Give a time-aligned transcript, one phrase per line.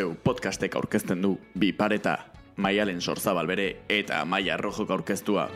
[0.00, 2.14] zeu podcastek aurkezten du bi pareta,
[2.56, 3.68] maialen sorzabal bere
[4.00, 5.48] eta maia rojok aurkeztua.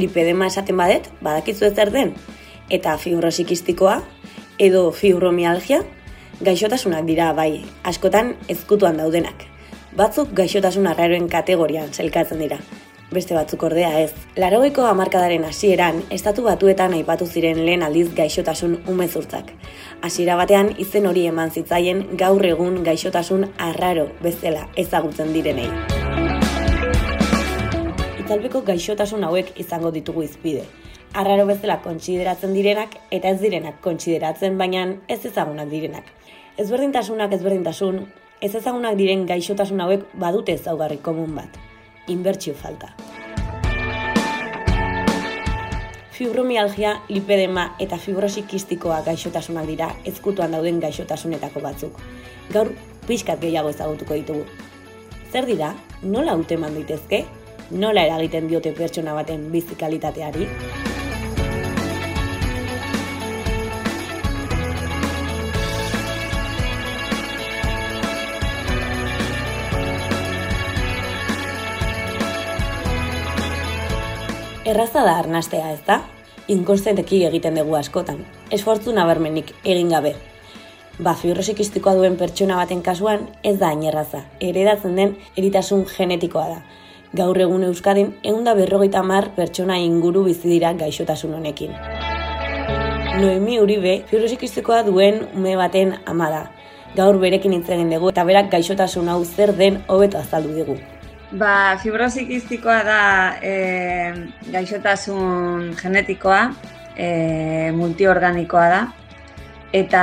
[0.00, 2.14] Lipedema esaten badet, badakizu ez zer den,
[2.70, 4.00] eta fibrosikistikoa,
[4.58, 5.82] edo fibromialgia,
[6.40, 9.46] gaixotasunak dira bai, askotan ezkutuan daudenak.
[9.96, 12.60] Batzuk gaixotasun arraroen kategorian zelkatzen dira.
[13.10, 14.12] Beste batzuk ordea ez.
[14.38, 19.50] Larogeiko hamarkadaren hasieran estatu batuetan aipatu ziren lehen aldiz gaixotasun umezurtzak.
[20.00, 25.99] Hasiera batean izen hori eman zitzaien gaur egun gaixotasun arraro bezala ezagutzen direnei
[28.30, 30.60] itzalpeko gaixotasun hauek izango ditugu izpide.
[31.18, 36.04] Arraro bezala kontsideratzen direnak eta ez direnak kontsideratzen baina ez ezagunak direnak.
[36.62, 37.98] Ezberdintasunak ezberdintasun,
[38.38, 41.58] ez ezagunak diren gaixotasun hauek badute ezaugarri komun bat.
[42.06, 42.92] Inbertsio falta.
[46.14, 51.98] Fibromialgia, lipedema eta fibrosikistikoa gaixotasunak dira ezkutuan dauden gaixotasunetako batzuk.
[52.54, 52.70] Gaur,
[53.10, 54.46] pixkat gehiago ezagutuko ditugu.
[55.32, 55.74] Zer dira?
[56.06, 57.24] Nola haute daitezke?
[57.70, 60.46] Nola eragiten diote pertsona baten bizikalitateari?
[74.70, 76.00] Erraza da arnastea ez da?
[76.50, 78.20] Inkostenteki egiten dugu askotan.
[78.50, 80.14] Esfortzu nabarmenik egin gabe.
[81.00, 84.24] Ba, fibrosikistikoa duen pertsona baten kasuan ez da ainerraza.
[84.40, 86.60] Eredatzen den eritasun genetikoa da
[87.12, 91.72] gaur egun Euskadin eunda berrogeita mar pertsona inguru bizi dira gaixotasun honekin.
[93.20, 96.44] Noemi Uribe, fibrosikistikoa duen ume baten ama da.
[96.94, 100.78] Gaur berekin hitz egin dugu eta berak gaixotasun hau zer den hobeto azaldu dugu.
[101.32, 103.02] Ba, fibrosikistikoa da
[103.42, 103.52] e,
[104.50, 106.40] gaixotasun genetikoa,
[106.96, 108.80] e, multiorganikoa da,
[109.72, 110.02] eta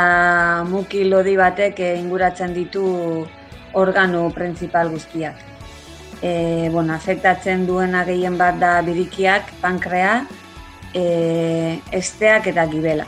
[0.67, 2.88] muki lodi batek inguratzen ditu
[3.75, 5.47] organo printzipal guztiak
[6.22, 10.25] e, bueno, afektatzen duena gehien bat da birikiak, pankrea,
[10.94, 13.07] e, esteak eta gibela.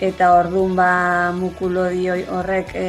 [0.00, 0.90] Eta orduan ba
[1.32, 2.88] mukulodi horrek e,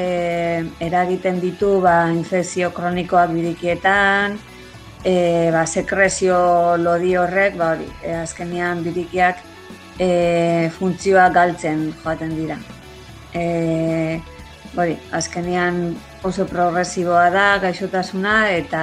[0.84, 4.38] eragiten ditu ba infekzio kronikoak birikietan,
[5.04, 9.40] e, ba sekrezio lodi horrek, ba hori, e, azkenean birikiak
[10.00, 12.58] e, funtzioa galtzen joaten dira.
[13.34, 14.20] E,
[14.76, 18.82] hori, azkenean oso progresiboa da gaixotasuna eta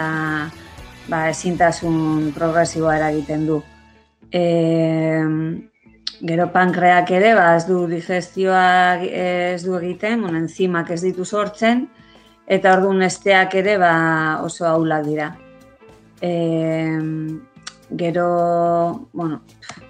[1.08, 3.60] ba, ezintasun progresiboa eragiten du.
[4.30, 4.44] E,
[6.24, 11.88] gero pankreak ere, ba, ez du digestioa ez du egiten, bueno, enzimak ez ditu sortzen,
[12.46, 13.94] eta orduan esteak ere ba,
[14.44, 15.30] oso aulak dira.
[16.22, 16.32] E,
[17.90, 18.28] gero,
[19.12, 19.42] bueno,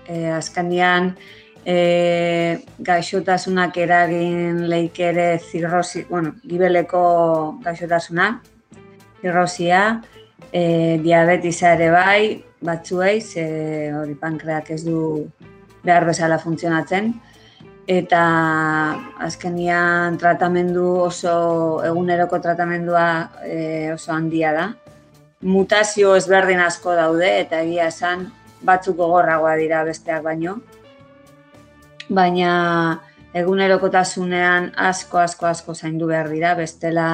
[0.08, 1.14] e, azkanian,
[1.64, 8.28] e, gaixotasunak eragin leik ere zirrosi, bueno, gibeleko gaixotasuna,
[9.22, 10.02] zirrosia,
[10.52, 14.98] e, diabetisa ere bai, batzuei, ze hori pankreak ez du
[15.84, 17.12] behar bezala funtzionatzen,
[17.88, 18.20] eta
[19.20, 21.34] azkenian tratamendu oso,
[21.84, 23.08] eguneroko tratamendua
[23.44, 24.70] e, oso handia da.
[25.44, 28.30] Mutazio ezberdin asko daude, eta egia esan,
[28.64, 30.56] batzuk gogorragoa dira besteak baino,
[32.08, 33.00] baina
[33.34, 37.08] egunerokotasunean asko, asko, asko zaindu behar dira, bestela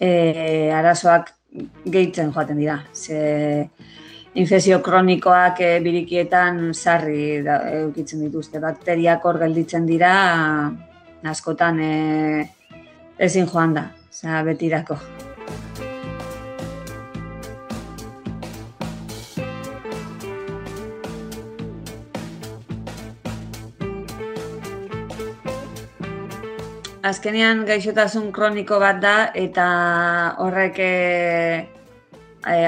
[0.00, 1.32] e, arazoak
[1.86, 2.80] gehitzen joaten dira.
[2.92, 3.68] Ze
[4.34, 8.60] infezio kronikoak e, birikietan sarri da, eukitzen dituzte.
[8.60, 10.12] Bakteriak hor gelditzen dira,
[11.26, 11.94] askotan e,
[13.18, 13.88] ezin joan da,
[14.44, 14.98] betirako.
[27.06, 29.66] Azkenean gaixotasun kroniko bat da eta
[30.42, 30.90] horrek e,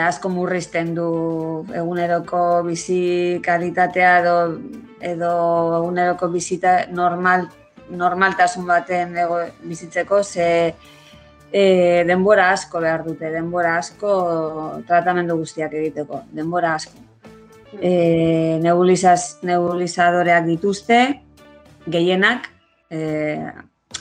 [0.03, 1.09] asko murrizten du
[1.75, 4.37] eguneroko bizi kalitatea edo,
[5.13, 5.33] edo
[5.81, 7.49] eguneroko bizita normal,
[7.91, 10.49] normaltasun baten ego, bizitzeko ze
[11.53, 11.63] e,
[12.07, 14.13] denbora asko behar dute, denbora asko
[14.87, 17.07] tratamendu guztiak egiteko, denbora asko.
[17.79, 21.01] E, nebulizaz, nebulizadoreak dituzte,
[21.87, 22.49] gehienak,
[22.91, 23.01] e,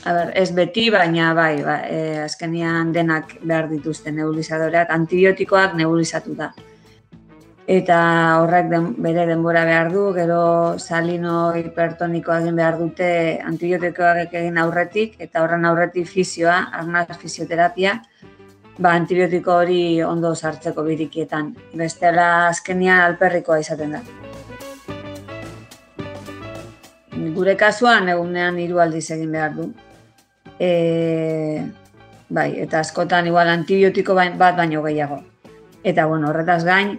[0.04, 6.34] a ber, ez beti, baina bai, ba, e, azkenian denak behar dituzte nebulizadoreak, antibiotikoak nebulizatu
[6.38, 6.52] da.
[7.68, 7.96] Eta
[8.40, 10.40] horrek den, bere denbora behar du, gero
[10.78, 13.10] salino hipertonikoa egin behar dute
[13.44, 17.98] antibiotikoak egin aurretik, eta horren aurretik fizioa, arnaz fisioterapia,
[18.78, 21.52] ba, antibiotiko hori ondo sartzeko birikietan.
[21.76, 24.02] Bestela azkenian alperrikoa izaten da.
[27.34, 29.72] Gure kasuan egunean hiru aldiz egin behar du
[30.58, 31.64] e,
[32.28, 35.22] bai, eta askotan igual antibiotiko bat baino gehiago.
[35.84, 36.98] Eta bueno, horretaz gain,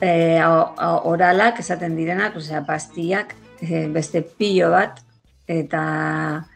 [0.00, 5.00] e, oralak esaten direnak, osea, pastillak, e, beste pilo bat,
[5.46, 6.46] eta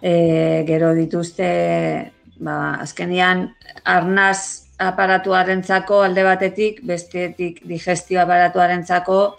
[0.00, 3.48] e, gero dituzte, ba, azkenian,
[3.84, 9.38] arnaz aparatuarentzako alde batetik, bestetik digestio aparatuarentzako,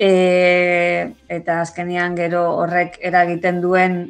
[0.00, 4.00] e, eta azkenian gero horrek eragiten duen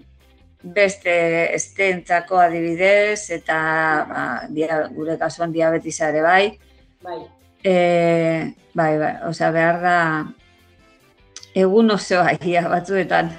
[0.63, 1.13] beste
[1.57, 3.59] estentzako adibidez, eta
[4.09, 6.45] ba, dia, gure kasuan diabetisa ere bai.
[7.03, 7.21] Bai.
[7.65, 7.75] E,
[8.75, 9.97] bai, bai, osea, behar da
[11.59, 13.33] egun oso aia batzuetan.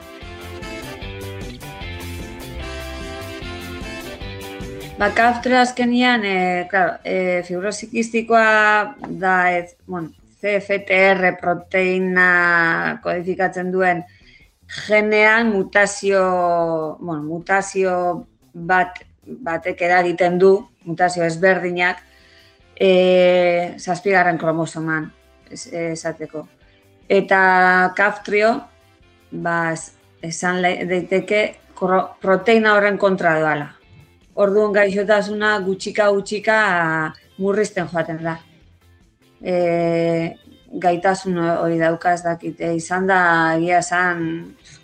[4.99, 10.11] Ba, kaftre azkenian, e, claro, e, fibrosikistikoa da, ez, bueno,
[10.41, 14.03] CFTR proteina kodifikatzen duen
[14.71, 16.21] genean mutazio,
[16.99, 20.55] bueno, mutazio bat batek eragiten du,
[20.87, 22.01] mutazio ezberdinak,
[22.75, 25.11] e, zazpigarren kromosoman
[25.51, 26.47] esateko.
[27.11, 27.41] Eta
[27.97, 28.53] kaftrio,
[29.31, 29.73] ba,
[30.23, 31.41] esan daiteke
[32.21, 33.71] proteina horren kontra doala.
[34.41, 36.57] Orduan gaixotasuna gutxika gutxika
[37.37, 38.37] murrizten joaten da.
[39.41, 40.37] E,
[40.81, 43.21] gaitasun hori daukaz dakite izan da
[43.57, 44.25] egia esan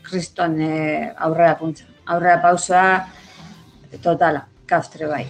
[0.07, 1.85] kriston e, aurrera puntza.
[2.07, 2.87] Aurrera pausoa
[4.03, 5.25] totala, kastre bai.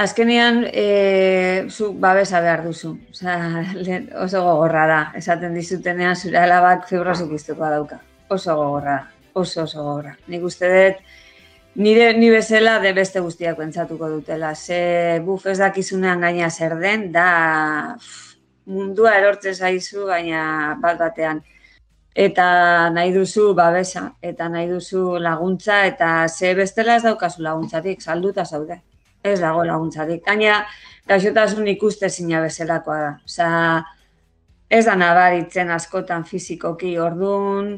[0.00, 2.94] Azkenean, e, zu babesa behar duzu.
[3.10, 3.36] Osa,
[4.24, 5.00] oso gogorra da.
[5.18, 8.00] Esaten dizutenean zure alabak fibrosik dauka.
[8.28, 9.19] Oso gogorra da.
[9.32, 10.16] Oso, oso gogorra.
[10.26, 11.02] Nik uste dut,
[11.74, 14.54] Nire ni bezala de beste guztiak pentsatuko dutela.
[14.54, 17.96] Ze buf ez dakizunean gaina zer den, da
[18.66, 21.44] mundua erortzen zaizu baina bat batean.
[22.14, 28.44] Eta nahi duzu babesa, eta nahi duzu laguntza, eta ze bestela ez daukazu laguntzatik, salduta
[28.44, 28.80] zaude.
[29.22, 30.24] Ez dago laguntzatik.
[30.26, 30.64] Gaina,
[31.06, 33.12] gaixotasun ikuste zina bezalakoa da.
[33.24, 33.48] Osa,
[34.68, 37.76] ez da nabaritzen askotan fizikoki ordun,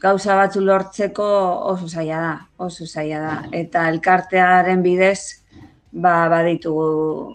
[0.00, 1.26] gauza batzu lortzeko
[1.72, 3.36] oso zaila da, oso zaila da.
[3.52, 5.42] Eta elkartearen bidez,
[5.92, 7.34] ba, baditugu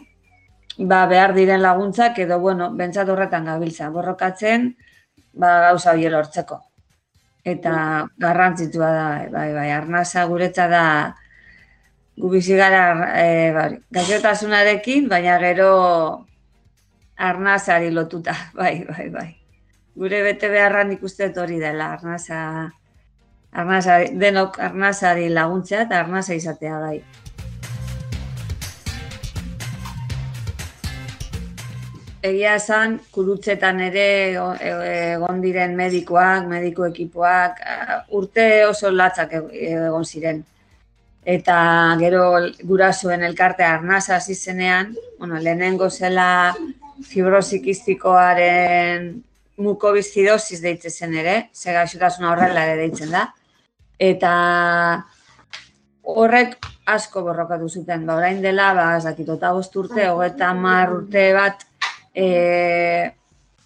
[0.77, 4.73] ba, behar diren laguntzak, edo, bueno, bentsat horretan gabiltza, borrokatzen,
[5.33, 6.59] ba, gauza hori lortzeko.
[7.45, 7.75] Eta
[8.17, 10.83] garrantzitua da, bai, bai, arnasa guretza da,
[12.17, 12.83] gu bizi gara,
[13.21, 15.71] e, bai, gaixotasunarekin, baina gero
[17.15, 19.44] arnasari lotuta, bai, bai, bai
[19.95, 22.71] gure bete beharran ikuste hori dela, arnaza,
[23.51, 27.03] arnaza, denok arnazari laguntzea eta arnaza izatea bai.
[32.25, 37.59] Egia esan, kurutzetan ere egon diren medikoak, mediko ekipoak,
[38.17, 40.43] urte oso latzak egon ziren.
[41.25, 41.57] Eta
[42.01, 46.55] gero gurasoen elkarte arnaza hasi zenean, bueno, lehenengo zela
[47.05, 49.23] fibrosikistikoaren
[49.57, 53.27] mukobizidosis deitzen zen ere, ze horrela ere deitzen da.
[53.97, 54.31] Eta
[56.03, 61.33] horrek asko borrokatu zuten, ba, orain dela, ba, ez dakit, eta urte, hogeta mar urte
[61.33, 61.65] bat,
[62.13, 63.11] e,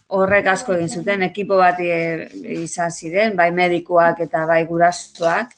[0.08, 2.29] horrek asko egin zuten, ekipo bat e,
[2.63, 5.51] izan ziren, bai medikuak eta bai gurastuak,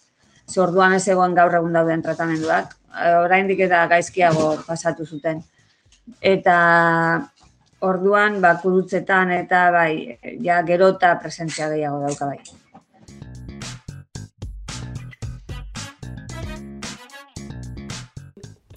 [0.48, 2.76] ze orduan ez egon gaur egun dauden tratamenduak,
[3.22, 5.44] oraindik eta gaizkiago pasatu zuten.
[6.20, 6.58] Eta
[7.82, 12.40] orduan bakurutzetan eta bai, ja gerota presentzia gehiago dauka bai.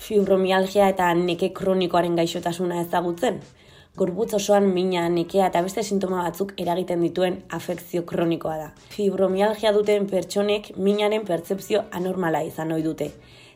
[0.04, 3.38] Fibromialgia eta neke kronikoaren gaixotasuna ezagutzen.
[3.96, 8.66] Gorputz osoan mina, nekea eta beste sintoma batzuk eragiten dituen afekzio kronikoa da.
[8.90, 13.12] Fibromialgia duten pertsonek minaren pertsepzio anormala izan ohi dute.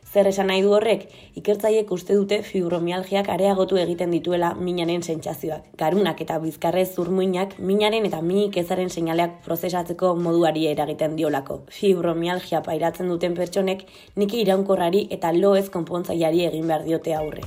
[0.08, 1.02] Zer esan nahi du horrek,
[1.36, 5.66] ikertzaiek uste dute fibromialgiak areagotu egiten dituela minaren sentsazioak.
[5.76, 11.58] Garunak eta bizkarrez zurmuinak minaren eta minik ezaren seinaleak prozesatzeko moduari eragiten diolako.
[11.78, 13.84] Fibromialgia pairatzen duten pertsonek
[14.16, 17.44] niki iraunkorrari eta loez konpontzaiari egin behar diote aurre.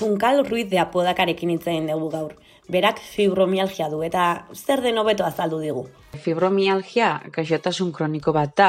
[0.00, 2.34] Junkal Ruiz de Apodakarekin hitz egin dugu gaur.
[2.66, 5.86] Berak fibromialgia du eta zer den hobeto azaldu digu.
[6.24, 8.68] Fibromialgia gaixotasun kroniko bat da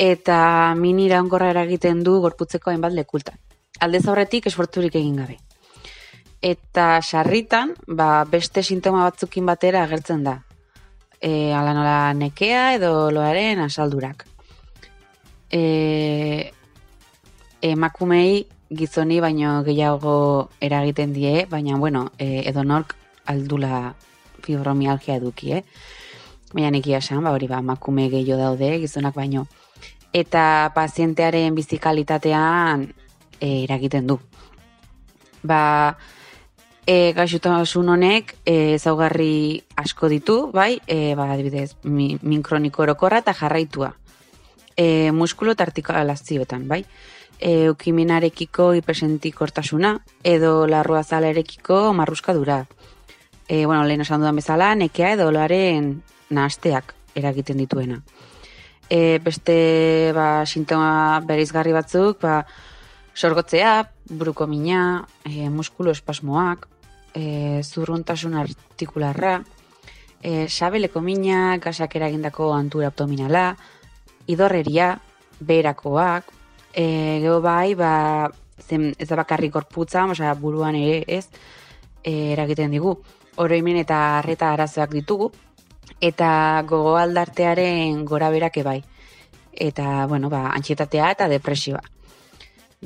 [0.00, 3.36] eta min iraunkorra eragiten du gorputzeko hainbat lekultan.
[3.84, 5.36] Aldez aurretik esforturik egin gabe.
[6.40, 10.38] Eta sarritan, ba, beste sintoma batzukin batera agertzen da.
[11.20, 14.24] E, ala nola nekea edo loaren asaldurak.
[15.52, 15.60] E,
[17.60, 22.96] emakumei gizoni baino gehiago eragiten die, baina bueno, e, edo nork
[23.28, 23.92] aldula
[24.40, 25.64] fibromialgia eduki, eh?
[26.54, 29.44] Baina nekia esan, ba, hori ba, makume gehiago daude, gizonak baino.
[30.12, 32.88] Eta pazientearen bizikalitatean
[33.40, 34.18] e, eragiten du.
[35.42, 35.96] Ba,
[36.86, 43.22] e, gaixotasun honek e, zaugarri asko ditu, bai, e, ba, adibidez, mi, min kroniko orokorra
[43.22, 43.94] eta jarraitua.
[44.76, 46.84] E, muskulo eta bai
[47.40, 52.66] e, ukiminarekiko hipersentikortasuna edo larrua zalerekiko marruskadura.
[53.48, 58.02] E, bueno, lehen esan dudan bezala, nekea edo loaren nahasteak eragiten dituena.
[58.90, 62.42] E, beste ba, sintoma berizgarri batzuk, ba,
[63.14, 66.66] sorgotzea, buruko mina, e, muskulo espasmoak,
[67.14, 69.38] e, zurruntasun artikularra,
[70.22, 73.54] e, sabeleko mina, gasak eragindako antura abdominala,
[74.26, 74.96] idorreria,
[75.38, 76.34] berakoak,
[76.74, 76.84] e,
[77.22, 77.92] geho bai, ba,
[78.60, 81.28] zen, ez da bakarrik gorputza, osea, buruan ere ez,
[82.02, 82.98] e, eragiten digu.
[83.40, 85.30] Oroimen eta arreta arazoak ditugu,
[86.00, 88.80] eta gogo aldartearen gora berake bai.
[89.52, 91.82] Eta, bueno, ba, antxietatea eta depresioa.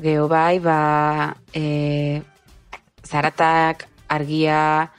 [0.01, 2.21] Geho bai, ba, e,
[3.05, 4.91] zaratak, argia,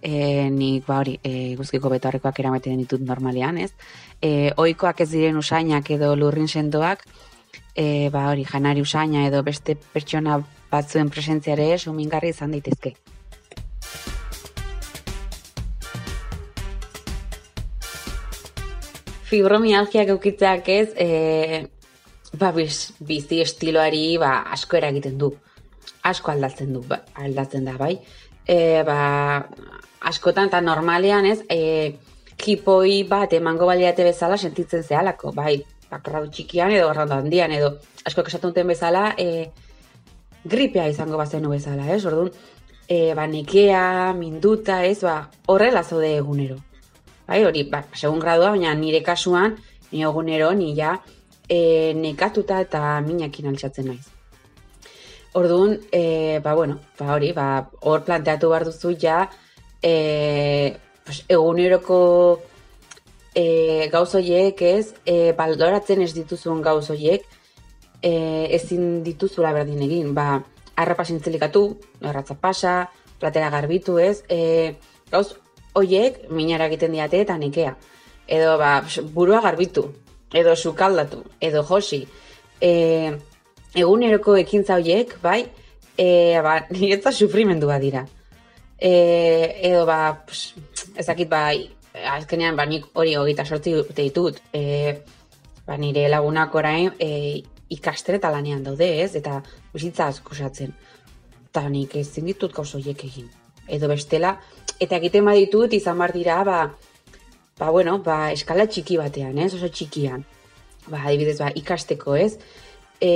[0.00, 3.72] e, nik, ba, hori, e, guzkiko betorrekoak erameten ditut normalean, ez?
[4.22, 7.02] E, oikoak ez diren usainak edo lurrin sendoak,
[7.74, 10.38] e, ba hori janari usaina edo beste pertsona
[10.70, 12.94] batzuen presentziare sumingarri izan daitezke.
[19.34, 21.64] Fibromialgia gaukitzeak ez, e,
[22.38, 25.32] ba, biz, bizi estiloari ba, asko eragiten du.
[26.06, 27.96] Asko aldatzen du, ba, aldatzen da, bai.
[28.46, 28.98] E, ba,
[30.06, 31.96] askotan eta normalean ez, e,
[32.38, 35.56] kipoi bat emango baliate bezala sentitzen zehalako, bai,
[35.90, 37.72] bakarradu txikian edo garratu handian edo
[38.06, 39.48] asko esaten duten bezala e,
[40.44, 42.04] gripea izango bazenu bezala, ez?
[42.06, 42.30] Orduan,
[42.86, 43.82] e, ba, nekea,
[44.14, 45.00] minduta, ez?
[45.02, 45.16] Ba,
[45.50, 46.60] horrela zaude egunero.
[47.26, 49.56] Bai, hori, ba, segun gradua, baina nire kasuan,
[49.92, 50.98] ni egunero, ni ja,
[51.48, 54.10] e, nekatuta eta minakin altxatzen naiz.
[55.34, 57.46] Orduan, e, ba, bueno, ba, hori, ba,
[57.80, 59.22] hor planteatu behar duzu ja,
[59.82, 62.00] e, pues, eguneroko
[63.34, 67.24] e, gauz horiek ez, e, baldoratzen ez dituzuen gauz horiek,
[68.02, 68.12] e,
[68.54, 70.42] ezin dituzula berdin egin, ba,
[70.76, 71.64] arrapa zintzelikatu,
[72.04, 72.76] erratza pasa,
[73.18, 74.76] platera garbitu ez, e,
[75.10, 75.32] gauz
[75.74, 77.74] horiek minara egiten diate eta nekea.
[78.26, 78.78] Edo ba,
[79.12, 79.84] burua garbitu,
[80.32, 82.04] edo sukaldatu, edo josi.
[82.60, 83.12] E,
[83.74, 85.42] eguneroko ekintza horiek, bai,
[85.96, 88.04] e, ba, niretza sufrimendua dira.
[88.78, 88.92] E,
[89.70, 89.98] edo ba,
[90.96, 91.68] ezakit bai,
[92.14, 94.94] azkenean, ba, nik hori hogeita sortzi urte ditut, e,
[95.66, 97.42] ba, nire lagunak orain e,
[97.74, 99.14] ikastere lanean daude, ez?
[99.16, 100.74] Eta bizitza askosatzen.
[101.48, 103.30] Eta nik ez ditut gauzo egin.
[103.68, 104.40] Edo bestela,
[104.80, 106.58] eta egiten baditut izan bar dira, ba,
[107.58, 109.52] ba, bueno, ba, eskala txiki batean, ez?
[109.54, 110.24] Oso txikian.
[110.88, 112.34] Ba, adibidez, ba, ikasteko, ez?
[113.00, 113.12] E,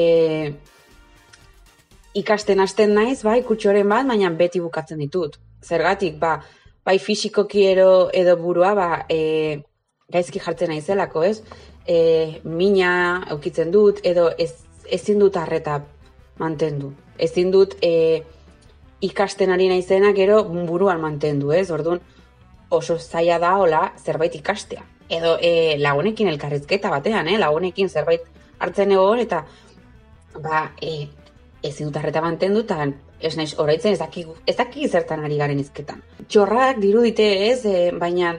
[2.19, 5.39] ikasten hasten naiz, bai, kutxoren bat, baina beti bukatzen ditut.
[5.65, 6.39] Zergatik, ba,
[6.89, 9.61] bai fisikoki ero, edo burua ba, e,
[10.13, 11.43] gaizki jartzen naizelako, ez?
[11.85, 12.93] E, mina
[13.35, 14.53] aukitzen dut edo ez,
[14.89, 15.83] ezin dut arreta
[16.41, 16.95] mantendu.
[17.19, 18.23] Ezin dut e,
[19.01, 21.71] ikasten ari naizena gero buruan mantendu, ez?
[21.71, 22.01] Orduan
[22.71, 24.85] oso zaila da hola zerbait ikastea.
[25.09, 27.39] Edo e, lagunekin elkarrizketa batean, eh?
[27.39, 28.27] lagunekin zerbait
[28.59, 29.45] hartzen egon eta
[30.43, 31.09] ba, e,
[31.63, 32.85] ezin dut arreta mantendu eta
[33.21, 36.03] ez naiz oraitzen ez daki, ez daki zertan ari garen izketan.
[36.29, 38.35] Txorrak dirudite ez, e, baina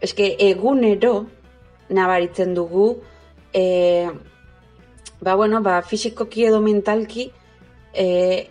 [0.00, 1.26] eske egunero
[1.90, 2.92] nabaritzen dugu
[3.52, 4.08] e,
[5.20, 7.30] ba bueno, ba fisikoki edo mentalki
[7.92, 8.48] e,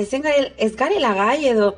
[0.00, 1.74] ez, gare, ez garela gai edo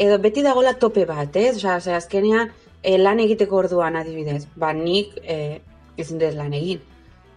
[0.00, 1.56] edo beti dagola tope bat, ez?
[1.58, 2.50] Osea, ze azkenean
[2.82, 5.60] e, lan egiteko orduan adibidez, ba nik e,
[6.00, 6.80] ezin dut lan egin.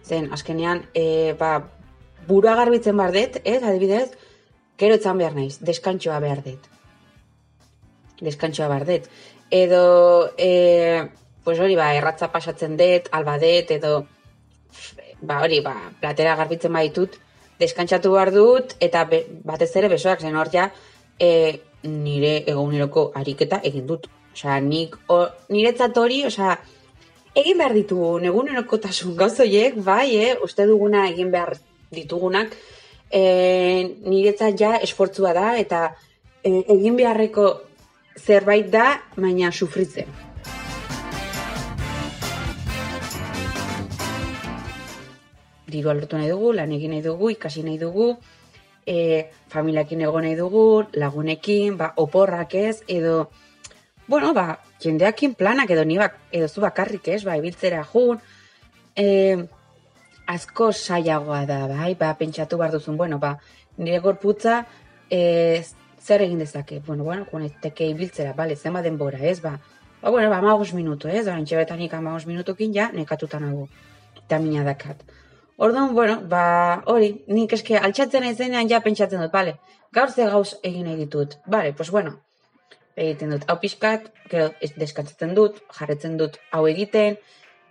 [0.04, 1.58] Zen, azkenean, e, ba,
[2.28, 4.14] burua garbitzen bardet, ez, adibidez,
[4.74, 6.64] Gero etzan behar naiz, deskantxoa behar dut.
[8.26, 9.04] Deskantxoa behar dut.
[9.54, 9.84] Edo,
[10.36, 11.06] e,
[11.46, 13.92] pues hori, ba, erratza pasatzen dut, alba dut, edo,
[15.20, 17.20] ba, hori, ba, platera garbitzen baitut,
[17.64, 20.68] deskantxatu behar dut, eta be, batez ere besoak zen hor ja,
[21.18, 21.30] e,
[21.84, 24.08] nire eguneroko ariketa egin dut.
[24.34, 25.20] Osea, nik o,
[25.54, 26.56] niretzat hori, osea,
[27.38, 31.56] egin behar ditugu egunerokotasun gauzoiek, bai, eh, uste duguna egin behar
[31.94, 32.56] ditugunak,
[33.10, 33.22] e,
[34.06, 35.86] niretzat ja esfortzua da, eta
[36.42, 37.48] e, egin beharreko
[38.18, 40.33] zerbait da, baina sufritzen.
[45.74, 48.12] Diru alertu nahi dugu, lan egin nahi dugu, ikasi nahi dugu,
[48.86, 53.30] e, familiakin egon nahi dugu, lagunekin, ba, oporrak ez, edo,
[54.06, 58.20] bueno, ba, jendeakin planak edo ni bak, edo zu bakarrik ez, ba, ibiltzera jun,
[58.96, 59.06] e,
[60.26, 63.38] asko saiagoa da, bai, ba, pentsatu behar duzun, bueno, ba,
[63.76, 64.64] nire gorputza,
[65.10, 65.64] e,
[66.00, 69.58] zer egin dezake, bueno, bueno, teke ibiltzera, bale, zema denbora, ez, ba,
[70.02, 73.68] ba, bueno, ba, amagos minutu, ez, ba, entxebetanik amagos minutukin ja, nekatuta nago,
[74.20, 75.00] eta mina dakat.
[75.56, 79.58] Orduan, bueno, ba, hori, nik eske altxatzen aizenean ja pentsatzen dut, bale,
[79.94, 82.16] gaur ze gauz egin nahi ditut, bale, pues bueno,
[82.96, 83.44] egiten dut.
[83.48, 87.18] Hau pixkat, gero deskantzatzen dut, jarretzen dut hau egiten,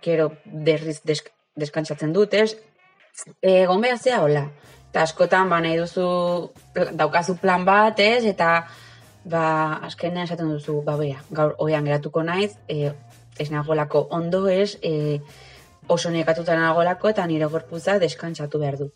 [0.04, 1.28] gero derriz desk,
[1.60, 2.56] deskantzatzen dut, ez,
[3.42, 4.46] egon behar zea, hola,
[4.88, 6.08] eta askotan, ba, nahi duzu,
[6.96, 8.50] daukazu plan bat, ez, eta,
[9.28, 9.46] ba,
[9.90, 12.94] azkenean esaten duzu, ba, bea, gaur oian geratuko naiz, e,
[13.38, 15.20] ez nagolako ondo, ez, e,
[15.88, 18.90] oso nekatuta nagolako eta nire gorputza deskantzatu behar du.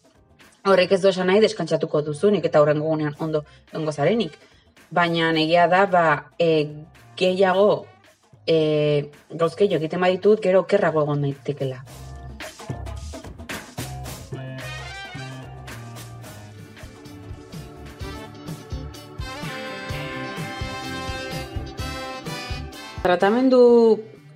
[0.69, 4.39] Horrek ez du esan nahi deskantzatuko duzunik eta horrengo gunean ondo ongo zarenik.
[4.91, 6.05] Baina egia da, ba,
[6.39, 6.69] e,
[7.17, 7.87] gehiago
[8.47, 11.83] e, gauzkeio egiten baditut, gero kerrago egon daitekela.
[23.03, 23.61] Tratamendu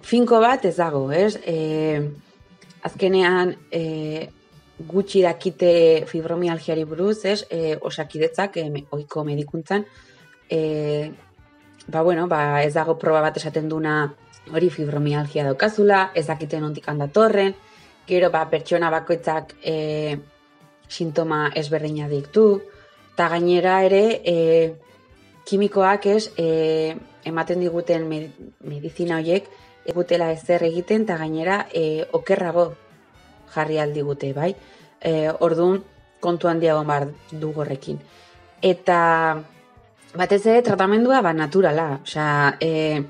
[0.06, 1.35] finko bat ez dago, ez?
[1.44, 1.56] E,
[2.83, 4.29] azkenean e,
[4.79, 9.85] gutxi dakite fibromialgiari buruz, ez, e, osakidetzak, e, oiko medikuntzan,
[10.51, 11.12] e,
[11.87, 13.97] ba, bueno, ba, ez dago proba bat esaten duna
[14.53, 17.55] hori fibromialgia daukazula, ez dakiten ondik handatorren,
[18.07, 20.18] gero, ba, pertsona bakoitzak e,
[20.88, 22.47] sintoma ezberdina diktu,
[23.14, 24.37] eta gainera ere, e,
[25.47, 29.47] kimikoak ez, e, ematen diguten medizina horiek,
[29.87, 32.73] egutela ezer egiten eta gainera e, okerrago
[33.55, 34.53] jarri aldi gute, bai?
[35.01, 35.83] E, orduan,
[36.23, 37.99] kontu handiago bar du gorrekin.
[38.62, 38.99] Eta
[40.14, 43.03] batez ere tratamendua ba naturala, osea, e,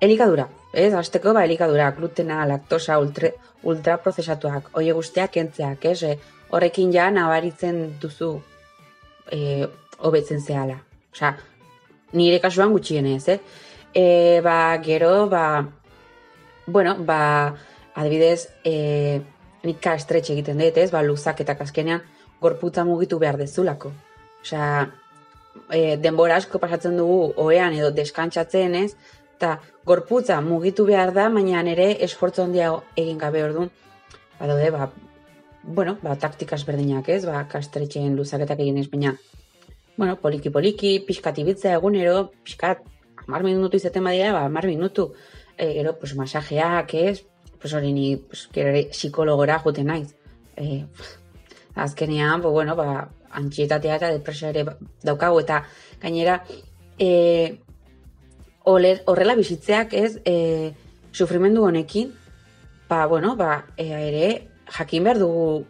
[0.00, 0.92] elikadura, ez?
[0.94, 3.30] Azteko ba elikadura, glutena, laktosa, ultra,
[3.62, 6.02] ultraprozesatuak, oie guztiak kentzeak, ez?
[6.02, 6.16] E,
[6.54, 8.38] horrekin ja nabaritzen duzu
[9.30, 9.66] e,
[9.98, 10.80] hobetzen zehala.
[11.12, 11.34] Osea,
[12.14, 13.38] nire kasuan gutxienez, eh?
[13.94, 15.70] E, ba, gero, ba,
[16.66, 17.54] bueno, ba,
[17.94, 19.22] adibidez, e,
[19.62, 22.02] nik ka estretxe egiten dut, ez, ba, luzak eta kaskenean
[22.42, 23.92] gorputza mugitu behar dezulako.
[24.42, 24.90] Osea,
[25.70, 28.96] e, denbora asko pasatzen dugu oean edo deskantzatzen, ez,
[29.36, 33.70] eta gorputza mugitu behar da, baina ere esfortzu handia egin gabe orduan,
[34.40, 34.90] ba, daude, ba,
[35.62, 39.14] bueno, ba, taktikas berdinak, ez, ba, kastretxeen luzaketak egin ez, baina,
[39.96, 42.82] bueno, poliki-poliki, pixkat ibitzea egunero, pixkat
[43.26, 45.12] mar minutu izaten badia, ba, mar minutu.
[45.56, 47.24] E, gero, pues, masajeak, ez?
[47.60, 50.14] Pues, hori ni, pues, gero, psikologora jute naiz.
[50.56, 50.84] E,
[51.74, 54.64] azkenean, pues, bueno, ba, antxietatea eta depresioa ere
[55.02, 55.64] daukagu, eta
[56.02, 56.42] gainera,
[56.98, 57.60] e,
[58.64, 60.20] horrela bizitzeak, ez?
[60.24, 60.74] E,
[61.12, 62.12] sufrimendu honekin,
[62.88, 64.28] ba, bueno, ba, e, ere,
[64.78, 65.64] jakin behar dugu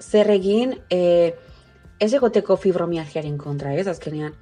[0.00, 1.34] zer egin, e,
[1.98, 3.86] ez egoteko fibromialgiaren kontra, ez?
[3.88, 4.34] Azkenean,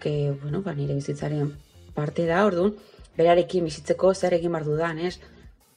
[0.00, 1.52] que, bueno, ba, nire bizitzaren
[1.94, 2.74] parte da, orduan,
[3.16, 5.18] berarekin bizitzeko zer egin bar dudan, ez?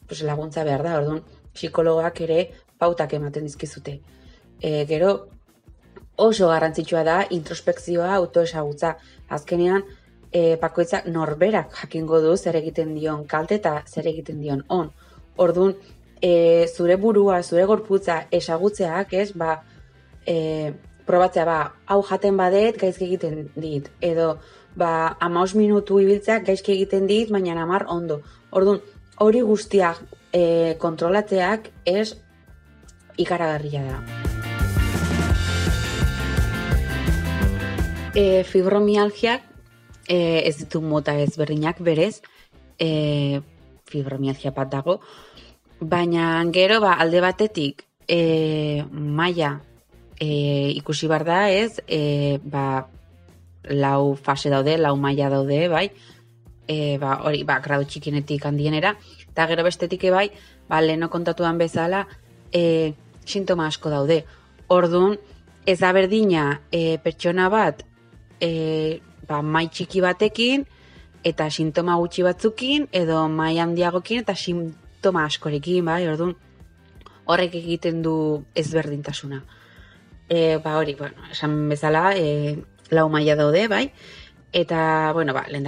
[0.08, 1.24] Pues laguntza behar da, orduan,
[1.56, 2.42] psikologoak ere
[2.82, 4.00] pautak ematen dizkizute.
[4.62, 5.14] E, gero,
[6.22, 8.96] oso garrantzitsua da introspekzioa autoesagutza.
[9.30, 9.84] Azkenean,
[10.32, 14.92] e, pakoitza norberak jakingo du zer egiten dion kalte eta zer egiten dion on.
[15.38, 15.76] Orduan,
[16.22, 19.58] e, zure burua, zure gorputza esagutzeak, ez, ba,
[20.26, 20.74] e,
[21.12, 21.60] probatzea, ba,
[21.92, 23.92] hau jaten badet, gaizki egiten dit.
[24.00, 24.38] Edo,
[24.80, 28.22] ba, amaus minutu ibiltzeak gaizki egiten dit, baina amar ondo.
[28.56, 28.80] Orduan,
[29.20, 32.16] hori guztiak e, kontrolatzeak ez
[33.20, 33.98] ikaragarria da.
[38.16, 39.44] E, fibromialgiak
[40.08, 42.22] e, ez ditu mota ezberdinak berez,
[42.80, 43.42] e,
[43.92, 45.00] fibromialgia bat dago,
[45.80, 49.60] baina gero ba, alde batetik e, maia
[50.22, 52.86] e, ikusi bar da, ez, e, ba,
[53.66, 55.88] lau fase daude, lau maila daude, bai,
[56.70, 58.94] e, ba, hori, ba, gradu txikinetik handienera,
[59.26, 60.28] eta gero bestetik bai,
[60.70, 62.06] ba, leheno kontatuan bezala,
[62.54, 62.94] e,
[63.26, 64.22] sintoma asko daude.
[64.70, 65.18] Orduan,
[65.66, 67.82] ez da berdina e, pertsona bat
[68.38, 70.68] e, ba, mai txiki batekin,
[71.26, 76.38] eta sintoma gutxi batzukin, edo mai handiagokin, eta sintoma askorekin, bai, orduan,
[77.26, 78.14] horrek egiten du
[78.54, 79.42] ezberdintasuna.
[80.34, 82.56] E, ba, hori, bueno, esan bezala, e,
[82.90, 83.92] lau maila daude, bai,
[84.56, 85.68] eta, bueno, ba, lehen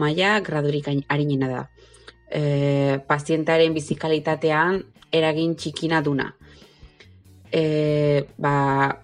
[0.00, 1.68] maila gradurik harinena da.
[2.30, 4.80] E, pazientaren bizikalitatean
[5.12, 6.34] eragin txikina duna.
[7.52, 8.96] E, ba,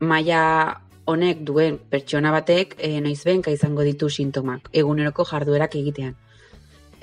[0.00, 6.16] maila honek duen pertsona batek e, noiz benka izango ditu sintomak, eguneroko jarduerak egitean.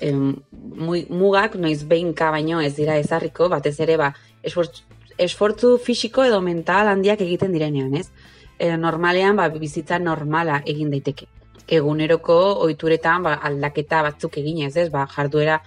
[0.01, 4.09] E, mugak noiz behinka baino ez dira ezarriko, batez ere ba,
[4.41, 8.09] esfortzu, esfortzu fisiko edo mental handiak egiten direnean, ez?
[8.57, 11.27] e, normalean ba, bizitza normala egin daiteke.
[11.67, 14.89] Eguneroko ohituretan ba, aldaketa batzuk eginez, ez?
[14.93, 15.59] Ba, jarduera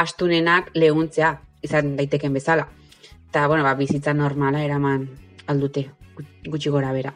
[0.00, 1.36] astunenak lehuntzea
[1.66, 2.68] izan daiteken bezala.
[3.28, 5.08] Eta, bueno, ba, bizitza normala eraman
[5.46, 5.88] aldute,
[6.46, 7.12] gutxi gora bera.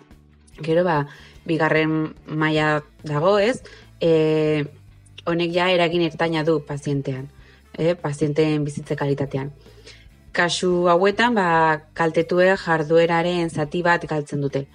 [0.61, 1.05] Gero, ba,
[1.47, 3.63] bigarren maila dago, ez?
[4.01, 4.65] E,
[5.29, 7.29] honek ja eragin ertaina du pazientean,
[7.77, 9.53] e, pazienteen bizitze kalitatean.
[10.33, 14.67] Kasu hauetan, ba, kaltetue jardueraren zati bat galtzen dute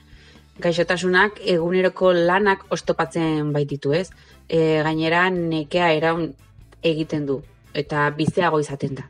[0.59, 4.09] gaixotasunak eguneroko lanak ostopatzen baititu, ez?
[4.47, 6.29] E, gainera nekea eraun
[6.85, 7.41] egiten du
[7.75, 9.07] eta bizeago izaten da.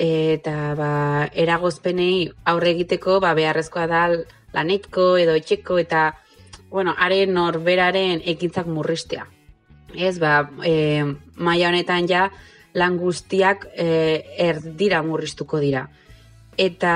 [0.00, 0.92] Eta ba,
[1.36, 4.06] eragozpenei aurre egiteko ba, beharrezkoa da
[4.54, 6.10] lanetko edo etxeko eta
[6.70, 9.26] bueno, haren norberaren ekintzak murristea.
[9.94, 12.28] Ez, ba, e, maia honetan ja
[12.74, 15.88] lan guztiak e, erdira murriztuko dira
[16.60, 16.94] eta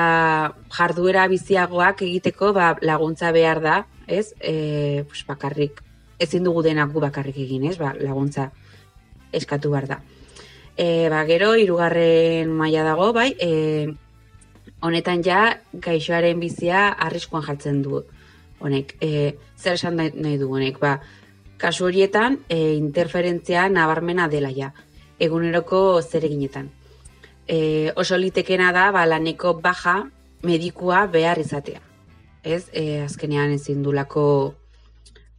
[0.76, 4.34] jarduera biziagoak egiteko ba, laguntza behar da, ez?
[4.40, 5.80] E, pues bakarrik,
[6.20, 7.78] ezin dugu denak gu bakarrik egin, ez?
[7.80, 8.50] Ba, laguntza
[9.32, 10.00] eskatu behar da.
[10.76, 13.88] E, ba, gero, irugarren maila dago, bai, e,
[14.84, 15.40] honetan ja,
[15.72, 18.04] gaixoaren bizia arriskuan jartzen du.
[18.60, 20.98] Honek, e, zer esan nahi du honek, ba,
[21.56, 24.74] kasu horietan, e, interferentzia nabarmena dela ja,
[25.18, 26.72] eguneroko zer eginetan
[27.46, 30.04] e, oso litekena da ba, laneko baja
[30.42, 31.80] medikua behar izatea.
[32.42, 34.54] Ez, e, azkenean ezin dulako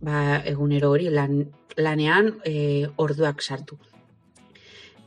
[0.02, 1.46] ba, egunero hori lan,
[1.78, 3.78] lanean e, orduak sartu.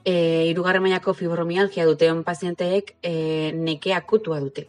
[0.05, 4.67] E, irugarren mailako fibromialgia dute on pazienteek e, neke akutua dute.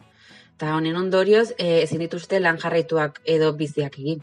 [0.58, 4.20] Ta honen ondorioz e, ezin dituzte lan jarraituak edo biziak egin.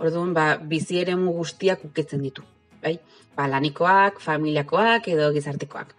[0.00, 2.42] Orduan, ba, bizi ere guztiak ukitzen ditu.
[2.82, 2.98] Bai?
[3.40, 5.94] Ba, lanikoak, familiakoak edo gizartekoak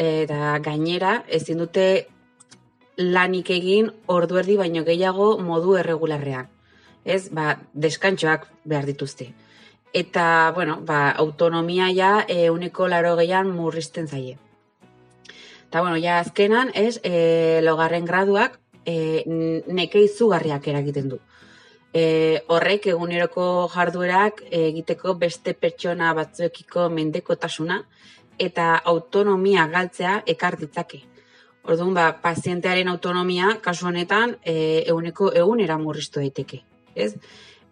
[0.00, 1.84] eta gainera ezin dute
[2.96, 6.48] lanik egin ordu erdi baino gehiago modu erregularrean.
[7.04, 9.30] Ez, ba, deskantxoak behar dituzte.
[9.96, 10.24] Eta,
[10.56, 14.36] bueno, ba, autonomia ja euneko laro gehian murrizten zaie.
[15.68, 19.24] Eta, bueno, ja azkenan, ez, e, logarren graduak e,
[19.66, 21.20] neke izugarriak eragiten du.
[21.92, 22.02] E,
[22.46, 27.80] horrek eguneroko jarduerak egiteko beste pertsona batzuekiko mendekotasuna
[28.38, 31.02] eta autonomia galtzea ekar ditzake.
[31.62, 36.62] Orduan, ba, pazientearen autonomia, kasu honetan, e, eguneko egunera murriztu daiteke.
[36.94, 37.12] Ez?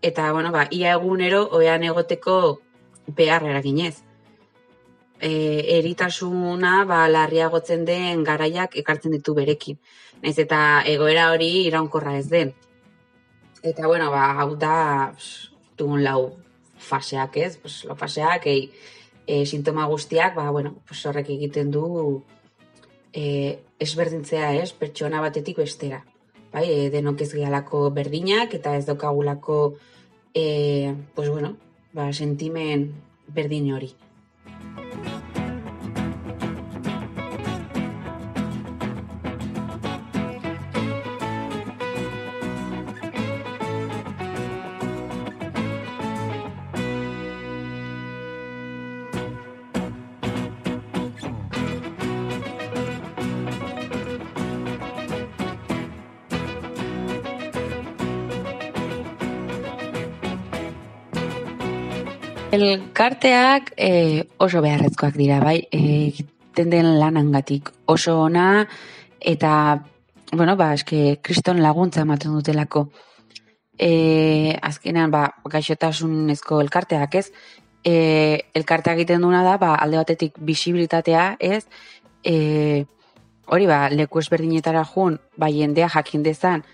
[0.02, 2.60] Eta, bueno, ba, ia egunero, oean egoteko
[3.16, 4.02] behar eraginez.
[5.20, 5.30] E,
[5.78, 9.80] eritasuna, ba, larriagotzen den garaiak ekartzen ditu berekin.
[10.22, 12.52] Naiz eta egoera hori iraunkorra ez den.
[13.68, 15.12] Eta, bueno, ba, hau da,
[15.76, 16.38] dugun lau
[16.78, 18.70] faseak ez, pues, lo faseak, ei,
[19.28, 21.84] e, sintoma guztiak, ba, bueno, pues horrek egiten du
[23.12, 26.00] e, esberdintzea ez, pertsona batetik bestera.
[26.52, 29.76] Bai, e, denok ez gehalako berdinak eta ez daukagulako
[30.32, 31.56] e, pues bueno,
[31.92, 32.88] ba, sentimen
[33.28, 33.92] berdin hori.
[62.48, 68.64] Elkarteak e, oso beharrezkoak dira, bai, egiten den lanangatik oso ona
[69.20, 69.50] eta,
[70.32, 72.86] bueno, ba, eske, kriston laguntza ematen dutelako.
[73.76, 77.26] E, azkenean, ba, gaixotasunezko elkarteak, ez?
[77.84, 81.66] E, elkarteak egiten duna da, ba, alde batetik bisibilitatea, ez?
[82.24, 82.86] E,
[83.44, 86.64] hori, ba, leku ezberdinetara jun, ba, jendea jakin dezan,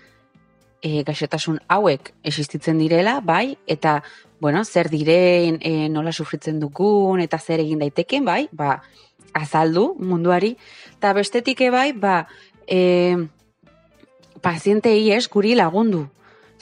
[0.85, 3.99] e, gaixotasun hauek existitzen direla, bai, eta
[4.45, 8.75] bueno, zer diren, e, nola sufritzen dukun, eta zer egin daiteken, bai, ba,
[9.33, 10.51] azaldu munduari,
[10.93, 12.27] eta bestetik bai, ba,
[12.69, 13.17] e,
[14.45, 16.03] pazientei ez guri lagundu,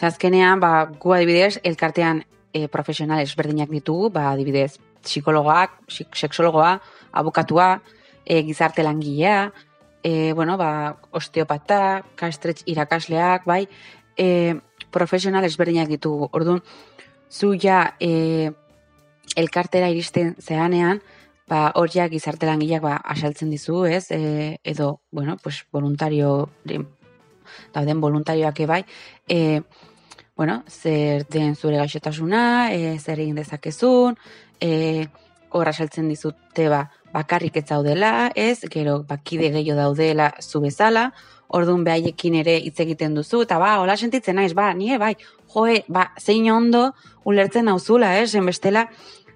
[0.04, 2.24] Azkenean, ba, gu adibidez, elkartean
[2.56, 5.76] e, profesional ezberdinak ditugu, ba, adibidez, psikologoak,
[6.16, 6.78] seksologoa,
[7.12, 7.82] abokatua,
[8.24, 9.52] e, gizarte langilea,
[10.04, 10.72] e, bueno, ba,
[11.12, 13.68] osteopata, kastretz irakasleak, bai,
[14.16, 14.56] e,
[14.92, 16.30] profesional ezberdinak ditugu.
[16.32, 16.64] Orduan,
[17.34, 18.52] zu ja e,
[19.36, 21.02] elkartera iristen zeanean,
[21.50, 24.12] ba, hor gizarte langileak ba, asaltzen dizu, ez?
[24.12, 26.50] E, edo, bueno, pues, voluntario,
[27.74, 28.86] dauden voluntarioak ebai,
[29.28, 29.62] e,
[30.36, 34.18] bueno, zer den zure gaixotasuna, e, zer egin dezakezun,
[34.62, 35.08] e,
[35.50, 41.12] horra saltzen dizute ba, bakarrik ez daudela, ez, gero bakide gehiago daudela zu bezala,
[41.48, 45.16] orduan behaiekin ere hitz egiten duzu, eta ba, hola sentitzen naiz, ba, nie, bai,
[45.54, 46.92] joe, ba, zein ondo
[47.26, 48.88] ulertzen nauzula, ez, bestela,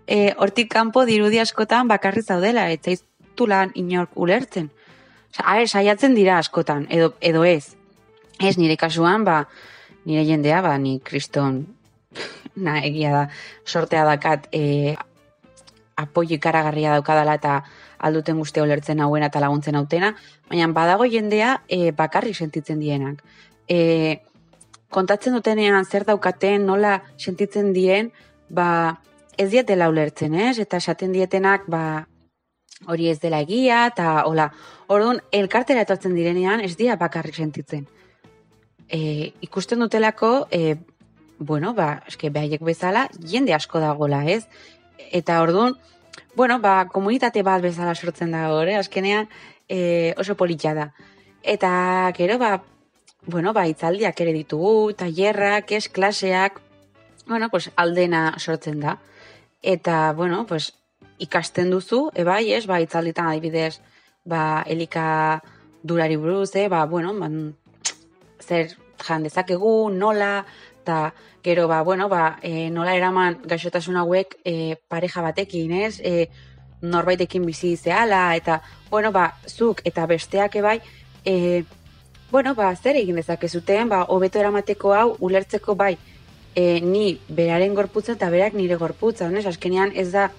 [0.08, 4.72] e, hortik kanpo dirudi askotan bakarri zaudela, ez zaiztulan inork ulertzen.
[5.30, 7.76] Osa, saiatzen dira askotan, edo, edo ez.
[8.40, 9.44] Ez, nire kasuan, ba,
[10.06, 11.66] nire jendea, ba, ni kriston,
[12.56, 13.28] na, egia da,
[13.66, 14.96] sortea dakat, e,
[15.98, 17.60] apoi ikaragarria daukadala eta
[18.00, 20.14] alduten guztia olertzen hauena eta laguntzen hautena,
[20.50, 23.24] baina badago jendea e, bakarrik sentitzen dienak.
[23.68, 24.22] E,
[24.94, 28.12] kontatzen dutenean zer daukaten, nola sentitzen dien,
[28.50, 29.00] ba,
[29.38, 30.58] ez dietela ulertzen, ez?
[30.60, 32.08] Eta esaten dietenak, ba,
[32.88, 34.52] hori ez dela egia, eta hola,
[34.88, 37.88] orduan, elkartera etortzen direnean, ez dira bakarrik sentitzen.
[38.88, 40.78] E, ikusten dutelako, e,
[41.38, 44.46] bueno, ba, eske behaiek bezala, jende asko dagola, ez?
[45.12, 45.76] eta orduan,
[46.38, 49.26] bueno, ba, komunitate bat bezala sortzen da gore, azkenean
[49.66, 50.92] e, oso politxa da.
[51.42, 51.70] Eta
[52.14, 52.52] gero, ba,
[53.26, 56.62] bueno, ba, itzaldiak ere ditugu, tailerrak, ez, klaseak,
[57.26, 59.00] bueno, pues, aldena sortzen da.
[59.66, 60.76] Eta, bueno, pues,
[61.18, 63.82] ikasten duzu, ebai, ez, ba, itzalditan adibidez,
[64.24, 65.08] ba, elika
[65.82, 67.56] durari buruz, eh, ba, bueno, ban,
[68.46, 70.46] zer jan dezakegu, nola,
[70.88, 76.00] eta gero ba, bueno, ba, e, nola eraman gaixotasun hauek e, pareja batekin, ez?
[76.00, 76.30] E,
[76.82, 80.80] norbaitekin bizi zehala, eta, bueno, ba, zuk eta besteak ebai,
[81.26, 81.64] e,
[82.32, 85.98] bueno, ba, zer egin dezakezuten, ba, hobeto eramateko hau, ulertzeko bai,
[86.56, 89.46] e, ni beraren gorputza eta berak nire gorputza, ez?
[89.46, 90.30] Azkenean ez da,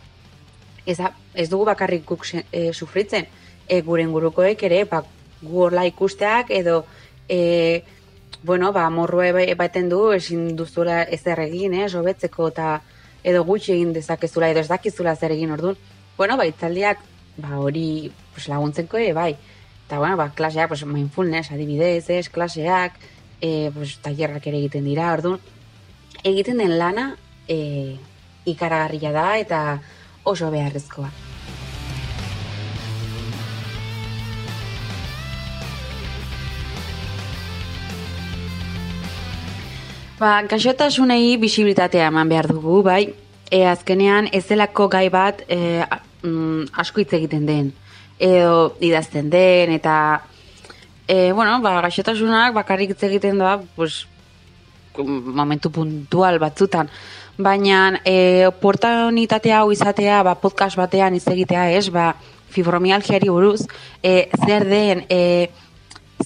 [0.87, 3.29] ez, da, ez dugu bakarrik guk e, sufritzen,
[3.69, 5.05] e, guren gurukoek ere, ba,
[5.43, 6.83] gu horla ikusteak, edo,
[7.29, 7.85] e,
[8.43, 12.81] bueno, ba, morrua baten du, ezin duzula ez egin, eh, sobetzeko eta
[13.25, 15.77] edo gutxi egin dezakezula, edo ez dakizula zer egin orduan.
[16.17, 16.99] Bueno, ba, itzaldiak,
[17.37, 19.37] ba, hori pues, laguntzeko ere, bai.
[19.87, 22.99] Eta, bueno, ba, klaseak, pues, mindfulness, adibidez, ez, klaseak,
[23.41, 25.41] e, pues, tallerrak ere egiten dira, orduan.
[26.25, 27.17] Egiten den lana,
[27.49, 27.97] e,
[28.45, 29.63] ikaragarria da eta
[30.25, 31.28] oso beharrezkoa.
[40.19, 43.13] Ba, gaixotasunei bisibilitatea eman behar dugu, bai.
[43.55, 45.85] E, azkenean ez delako gai bat e,
[46.27, 47.69] mm, asko hitz egiten den.
[48.19, 49.95] Edo idazten den, eta
[51.07, 54.09] e, bueno, ba, gaixotasunak bakarrik hitz egiten da, pues,
[54.99, 56.91] momentu puntual batzutan.
[57.39, 62.11] Baina e, oportunitatea hau izatea, ba, podcast batean hitz egitea ez, ba,
[62.51, 63.69] fibromialgiari buruz,
[64.03, 65.47] e, zer den, e,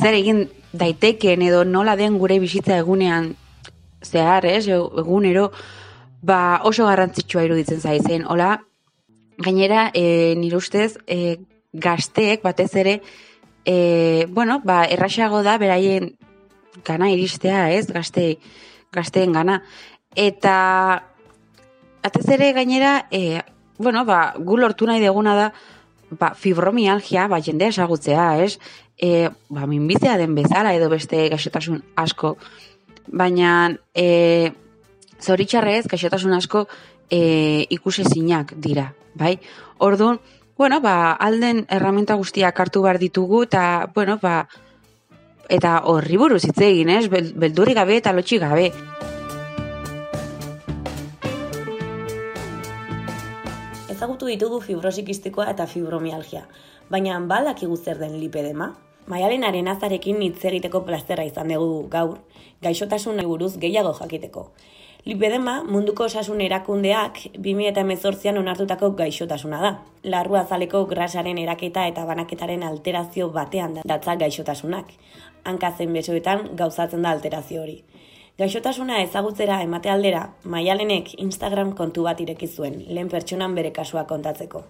[0.00, 3.34] zer egin daiteken edo nola den gure bizitza egunean
[4.04, 5.50] zehar, ez, egunero,
[6.22, 8.26] ba oso garrantzitsua iruditzen zaizen.
[8.28, 8.60] Hola,
[9.38, 11.38] gainera, e, nire ustez, e,
[11.72, 13.00] gazteek batez ere,
[13.64, 16.12] e, bueno, ba, erraxago da beraien
[16.84, 18.38] gana iristea, ez, gazte,
[18.92, 19.62] gazteen gana.
[20.16, 21.02] Eta,
[22.02, 23.42] batez ere gainera, e,
[23.78, 25.52] bueno, ba, gu lortu nahi deguna da,
[26.18, 28.58] ba, fibromialgia, ba, jendea esagutzea, ez,
[28.96, 32.36] e, ba, minbizea den bezala edo beste gaixotasun asko,
[33.06, 34.52] baina e,
[35.22, 36.66] zoritxarrez, kaixotasun asko
[37.10, 39.38] e, ikusezinak dira, bai?
[39.78, 40.20] Orduan,
[40.56, 44.46] bueno, ba, alden erramenta guztiak hartu behar ditugu, eta, bueno, ba,
[45.48, 47.08] eta horri buruz hitz egin, ez?
[47.10, 48.70] Belduri gabe eta lotxi gabe.
[53.92, 56.46] Ezagutu ditugu fibrosikistikoa eta fibromialgia,
[56.90, 58.72] baina balak zer den lipedema?
[59.06, 62.18] Maialen azarekin hitz egiteko plazterra izan dugu gaur,
[62.62, 64.50] gaixotasun buruz gehiago jakiteko.
[65.04, 69.70] Lipedema munduko osasun erakundeak 2018an onartutako gaixotasuna da.
[70.04, 74.92] Larru azaleko grasaren eraketa eta banaketaren alterazio batean datza gaixotasunak.
[75.44, 77.82] Hankazen besoetan gauzatzen da alterazio hori.
[78.38, 84.62] Gaixotasuna ezagutzera emate aldera, maialenek Instagram kontu bat ireki zuen, lehen pertsonan bere kasua kontatzeko.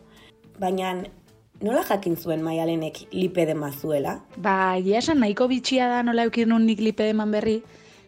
[0.59, 0.95] Baina
[1.62, 4.18] nola jakin zuen maialenek lipedema zuela?
[4.37, 7.62] Ba, egia esan nahiko bitxia da nola eukin nun nik lipedeman berri,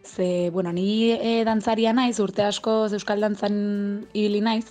[0.05, 3.55] Ze, bueno, ni e, dantzaria naiz, urte asko euskal dantzan
[4.12, 4.67] ibili naiz,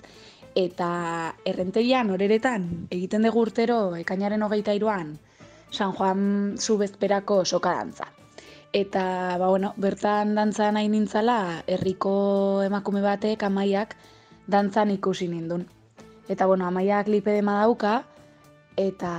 [0.54, 5.16] eta errenterian, horeretan, egiten dugu urtero, ekainaren hogeita iruan,
[5.74, 8.12] San Juan zubezperako soka dantza.
[8.74, 9.04] Eta,
[9.42, 13.98] ba, bueno, bertan dantza nahi nintzala, herriko emakume batek amaiak
[14.46, 15.66] dantzan ikusi nindun.
[16.30, 18.04] Eta, bueno, amaiak lipedema dauka,
[18.78, 19.14] eta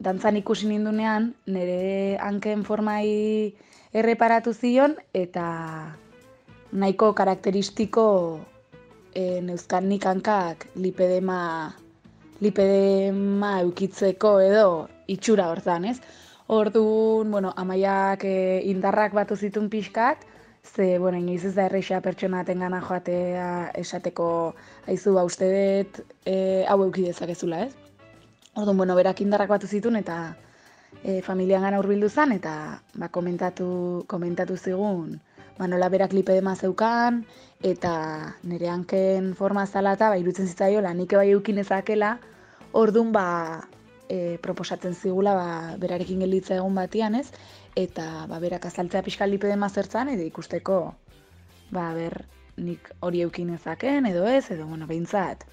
[0.00, 3.52] dantzan ikusi nindunean, nire hanken formai
[3.92, 5.96] erreparatu zion, eta
[6.72, 8.06] nahiko karakteristiko
[9.14, 11.74] e, neuzkan nik hankak lipedema,
[12.40, 15.98] lipedema eukitzeko edo itxura hortan, ez?
[16.50, 20.24] Orduan, bueno, amaiak e, indarrak batu zitun pixkat,
[20.64, 24.54] ze, bueno, inoiz ez da erreixa pertsona gana joatea esateko
[24.86, 27.79] aizu ba uste dut e, hau eukidezakezula, ez?
[28.54, 30.34] Orduan, bueno, berak indarrak batu zitun eta
[31.04, 35.20] e, familian gana urbildu zen, eta ba, komentatu, komentatu zigun,
[35.58, 37.22] ba, nola berak lipedema zeukan,
[37.62, 37.92] eta
[38.42, 42.16] nire hanken forma zala eta ba, irutzen zitzaiola, nik bai eukin ezakela,
[42.72, 43.28] orduan ba,
[44.08, 45.46] e, proposatzen zigula ba,
[45.78, 47.28] berarekin gelitza egun batian ez,
[47.78, 50.82] eta ba, berak azaltzea pixka lipedema zertzan, edo ikusteko,
[51.70, 52.24] ba, ber,
[52.58, 55.46] nik hori eukin ezaken, edo ez, edo, bueno, behintzat,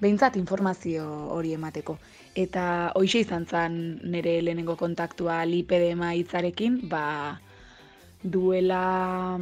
[0.00, 1.04] behintzat informazio
[1.36, 1.96] hori emateko.
[2.34, 2.64] Eta
[2.96, 3.78] hoxe izan zen
[4.12, 7.38] nire lehenengo kontaktua lipedema hitzarekin, ba,
[8.22, 9.38] duela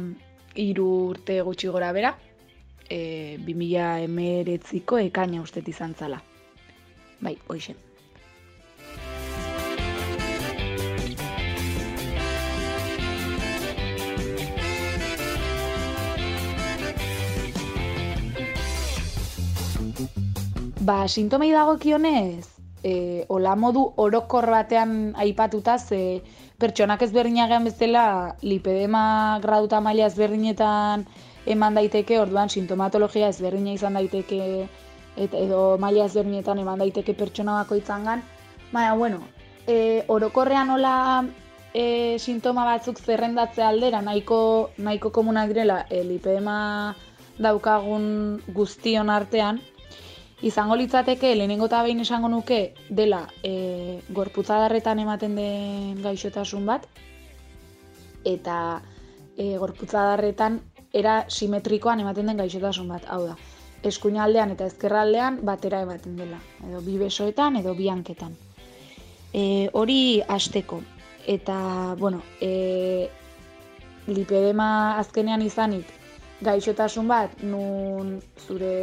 [0.55, 2.15] iru urte gutxi gora bera,
[2.89, 6.21] e, 2000 emeretziko ekaina ustet izan zala.
[7.21, 7.88] Bai, hoxe.
[20.89, 22.47] Ba, sintomei dagokionez,
[22.81, 26.23] e, ola modu orokor batean aipatuta ze
[26.57, 28.05] pertsonak ezberdinak bezala
[28.41, 31.05] lipedema graduta maila ezberdinetan
[31.45, 34.41] eman daiteke, orduan sintomatologia ezberdina izan daiteke
[35.15, 38.25] eta edo maila ezberdinetan eman daiteke pertsona bakoitzan gan.
[38.73, 39.21] Baina, bueno,
[39.67, 41.23] e, orokorrean hola
[41.71, 46.95] e, sintoma batzuk zerrendatze aldera, nahiko, nahiko komunak direla e, lipedema
[47.37, 49.61] daukagun guztion artean,
[50.41, 56.87] izango litzateke lehenengo eta behin esango nuke dela e, gorputzadarretan ematen den gaixotasun bat
[58.23, 58.81] eta
[59.37, 60.59] e, gorputzadarretan
[60.93, 63.35] era simetrikoan ematen den gaixotasun bat, hau da.
[63.85, 68.35] Eskuinaldean eta ezkerraldean batera ematen dela, edo bi besoetan edo bi hanketan.
[69.33, 70.81] E, hori hasteko
[71.29, 73.09] eta bueno, e,
[74.07, 75.91] lipedema azkenean izanik
[76.41, 78.73] gaixotasun bat nun zure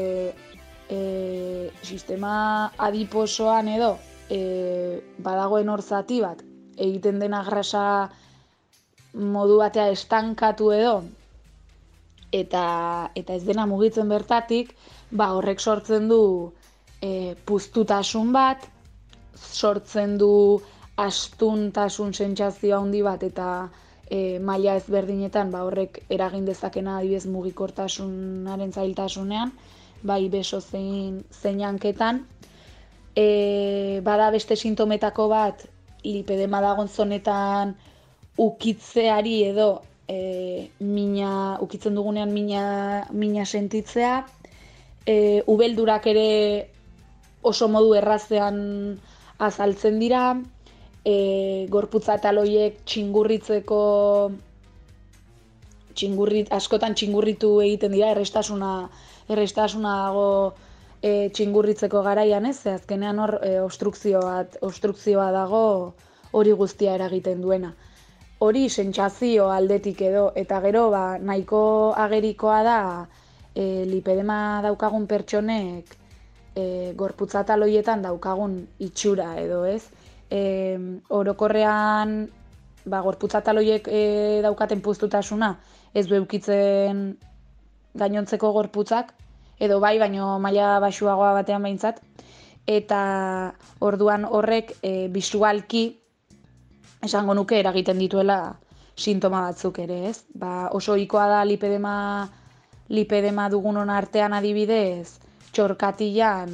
[0.90, 3.96] e, sistema adiposoan edo
[4.30, 6.42] e, badagoen hor zati bat
[6.76, 7.84] egiten dena grasa
[9.14, 10.96] modu batea estankatu edo
[12.32, 12.64] eta
[13.14, 14.74] eta ez dena mugitzen bertatik,
[15.10, 16.52] ba horrek sortzen du
[17.00, 18.66] e, puztutasun bat,
[19.36, 20.60] sortzen du
[20.96, 23.68] astuntasun sentsazio handi bat eta
[24.10, 29.52] e, maila ezberdinetan ba horrek eragin dezakena adibez mugikortasunaren zailtasunean
[30.06, 32.22] bai beso zein zeinanketan.
[33.16, 35.66] E, bada beste sintometako bat
[36.04, 37.74] lipedema dagon zonetan
[38.38, 44.26] ukitzeari edo e, mina, ukitzen dugunean mina, mina sentitzea.
[45.06, 46.28] E, ubeldurak ere
[47.42, 48.58] oso modu errazean
[49.38, 50.26] azaltzen dira.
[51.06, 53.80] E, gorputza taloiek txingurritzeko
[55.96, 58.88] txingurrit, askotan txingurritu egiten dira, errestasuna
[59.28, 60.28] errestasuna dago
[61.02, 65.66] e, txingurritzeko garaian ez, ze azkenean hor e, obstrukzioa dago
[66.32, 67.74] hori guztia eragiten duena.
[68.38, 71.60] Hori sentsazio aldetik edo, eta gero ba, nahiko
[71.96, 72.80] agerikoa da
[73.54, 75.94] e, lipedema daukagun pertsonek
[76.54, 78.58] e, gorputzataloietan daukagun
[78.88, 79.82] itxura edo ez.
[80.30, 80.42] E,
[81.08, 82.18] orokorrean
[82.84, 84.02] ba, gorputzataloiek e,
[84.44, 85.54] daukaten puztutasuna
[85.94, 87.06] ez du eukitzen
[87.96, 89.12] gainontzeko gorputzak,
[89.60, 92.00] edo bai, baino maila basuagoa batean behintzat,
[92.66, 93.00] eta
[93.80, 95.84] orduan horrek e, bisualki
[97.06, 98.40] esango nuke eragiten dituela
[98.96, 100.24] sintoma batzuk ere, ez?
[100.34, 101.96] Ba, oso ohikoa da lipedema
[102.88, 105.18] lipedema dugunon artean adibidez,
[105.52, 106.50] txorkatilan,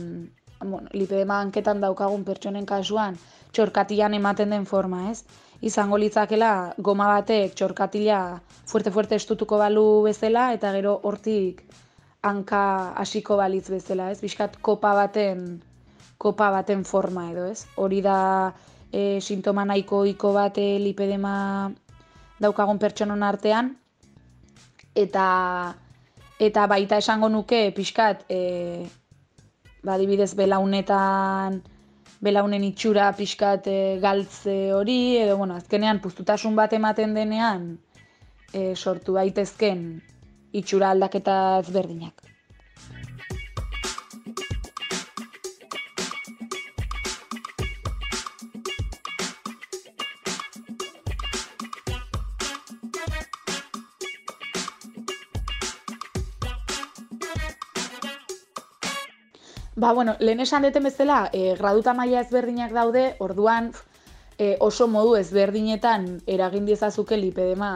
[0.65, 3.19] bueno, lipedema hanketan daukagun pertsonen kasuan,
[3.53, 5.25] txorkatilan ematen den forma, ez?
[5.63, 8.19] Izango litzakela goma batek txorkatila
[8.67, 11.63] fuerte-fuerte estutuko balu bezala eta gero hortik
[12.23, 12.63] hanka
[12.99, 14.21] hasiko balitz bezala, ez?
[14.23, 15.63] Bizkat kopa baten
[16.23, 17.65] kopa baten forma edo, ez?
[17.77, 18.19] Hori da
[18.93, 21.71] e, sintoma nahiko iko bate lipedema
[22.43, 23.73] daukagun pertsonon artean
[24.95, 25.27] eta
[26.43, 28.87] eta baita esango nuke pixkat e,
[29.87, 31.63] badibidez belaunetan
[32.23, 37.67] belaunen itxura pixkat e, galtze hori edo bueno, azkenean puztutasun bat ematen denean
[38.55, 39.83] e, sortu daitezken
[40.53, 42.22] itxura aldaketa ezberdinak.
[59.83, 63.73] Ba, bueno, lehen esan deten bezala, e, graduta maila ezberdinak daude, orduan
[64.39, 67.71] e, oso modu ezberdinetan eragin diezazuke lipedema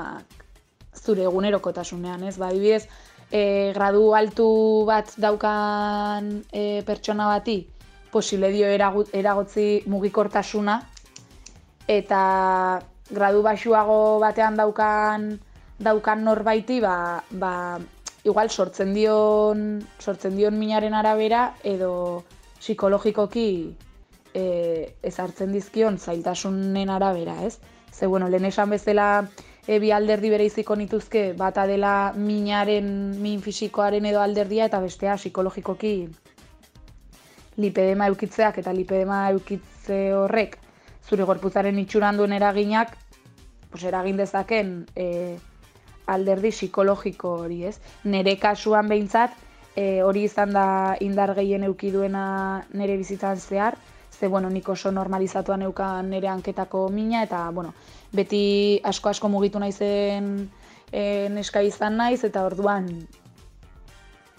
[0.94, 2.36] zure egunerokotasunean, ez?
[2.38, 2.84] Ba, dibidez,
[3.26, 4.46] e, gradu altu
[4.86, 7.56] bat daukan e, pertsona bati,
[8.14, 10.78] posible dio eragotzi mugikortasuna,
[11.90, 12.22] eta
[13.10, 15.26] gradu baxuago batean daukan
[15.82, 17.52] daukan norbaiti, ba, ba,
[18.26, 22.24] igual sortzen dion, sortzen dion minaren arabera edo
[22.58, 23.48] psikologikoki
[24.34, 24.44] e,
[25.06, 27.58] ezartzen dizkion zailtasunen arabera, ez?
[27.92, 29.28] Ze, bueno, lehen esan bezala
[29.66, 32.88] e, bi alderdi bere iziko nituzke, bata dela minaren,
[33.22, 35.96] min fisikoaren edo alderdia, eta bestea psikologikoki
[37.56, 40.58] lipedema eukitzeak eta lipedema eukitze horrek
[41.06, 42.96] zure gorpuzaren itxuran duen eraginak,
[43.70, 45.38] pues, eragin dezaken e,
[46.06, 47.78] alderdi psikologiko hori, ez?
[48.04, 49.34] Nere kasuan behintzat,
[49.76, 53.76] e, hori izan da indar gehien euki duena nere bizitzan zehar,
[54.16, 57.74] ze, bueno, nik oso normalizatuan eukan nere anketako mina, eta, bueno,
[58.12, 60.48] beti asko-asko mugitu naizen
[60.92, 62.88] e, neska izan naiz, eta orduan,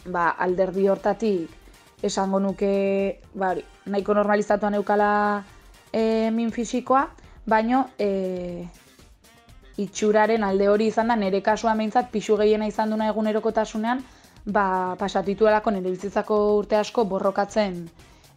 [0.08, 1.54] ba, alderdi hortatik,
[2.02, 3.54] esango nuke, ba,
[3.86, 5.12] nahiko normalizatuan eukala
[5.92, 7.08] e, min fisikoa,
[7.46, 8.66] baino, e,
[9.78, 14.02] itxuraren alde hori izan da, nire kasua meintzat pixu gehiena izan duna egunerokotasunean,
[14.46, 17.84] ba, pasatituelako nire bizitzako urte asko borrokatzen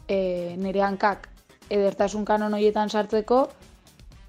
[0.07, 0.21] e,
[0.61, 1.29] nire hankak
[1.71, 3.45] edertasun kanon horietan sartzeko,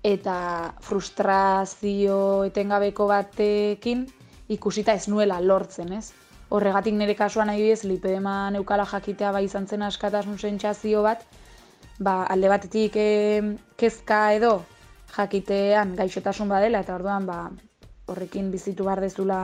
[0.03, 4.07] eta frustrazio etengabeko batekin
[4.49, 6.12] ikusita ez nuela lortzen, ez?
[6.51, 11.24] Horregatik nire kasuan nahi bidez, lipedema neukala jakitea bai izan zen askatasun sentsazio bat,
[11.99, 14.59] ba, alde batetik eh, kezka edo
[15.16, 17.39] jakitean gaixotasun badela eta orduan ba,
[18.07, 19.41] horrekin bizitu behar dezula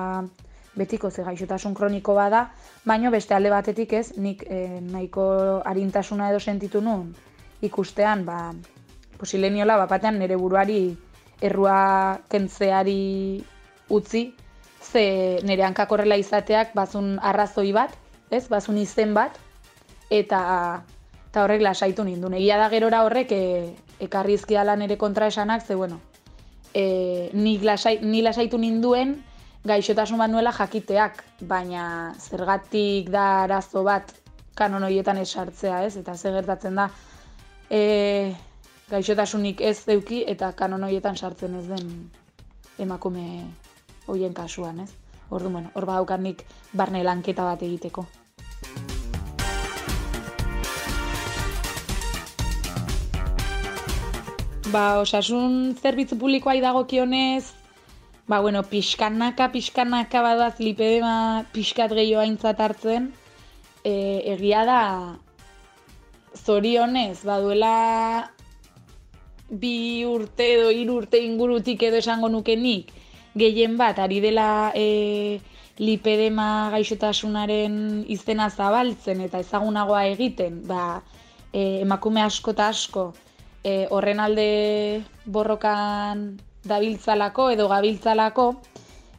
[0.77, 2.51] betiko ze gaixotasun kroniko bada,
[2.85, 5.25] baino beste alde batetik ez, nik e, nahiko
[5.65, 7.15] harintasuna edo sentitu nun
[7.65, 8.53] ikustean, ba,
[9.17, 10.95] posileniola bapatean nire buruari
[11.41, 13.43] errua kentzeari
[13.89, 14.27] utzi,
[14.81, 17.97] ze nire hankakorrela izateak bazun arrazoi bat,
[18.29, 19.33] ez, bazun izen bat,
[20.09, 20.83] eta
[21.27, 22.37] eta horrek lasaitu nindun.
[22.37, 23.41] Egia da gerora horrek e,
[23.99, 25.99] ekarri izkiala nire kontraesanak, ze bueno,
[26.73, 29.17] e, ni, lasai, ni lasaitu ninduen
[29.67, 34.13] gaixotasun bat nuela jakiteak, baina zergatik da arazo bat
[34.57, 35.97] kanon horietan esartzea, ez?
[35.97, 36.89] Eta ze gertatzen da
[37.69, 38.35] e,
[38.89, 41.91] gaixotasunik ez zeuki eta kanon horietan sartzen ez den
[42.79, 43.25] emakume
[44.07, 44.91] hoien kasuan, ez?
[45.29, 48.05] Ordu, bueno, hor badaukat nik barne lanketa bat egiteko.
[54.67, 57.53] Ba, osasun zerbitzu publikoa idagokionez,
[58.27, 63.05] ba, bueno, pixkanaka, pixkanaka badaz lipedema pixkat gehiago aintzat hartzen,
[63.87, 63.93] e,
[64.33, 64.81] egia da,
[66.35, 68.31] zorionez, baduela
[69.47, 72.91] bi urte edo hiru urte ingurutik edo esango nukenik,
[73.39, 75.39] gehien bat, ari dela e,
[75.79, 80.99] lipedema gaixotasunaren izena zabaltzen eta ezagunagoa egiten, ba,
[81.53, 83.05] e, emakume asko eta asko,
[83.67, 86.27] e, horren alde borrokan
[86.67, 88.47] dabiltzalako edo gabiltzalako,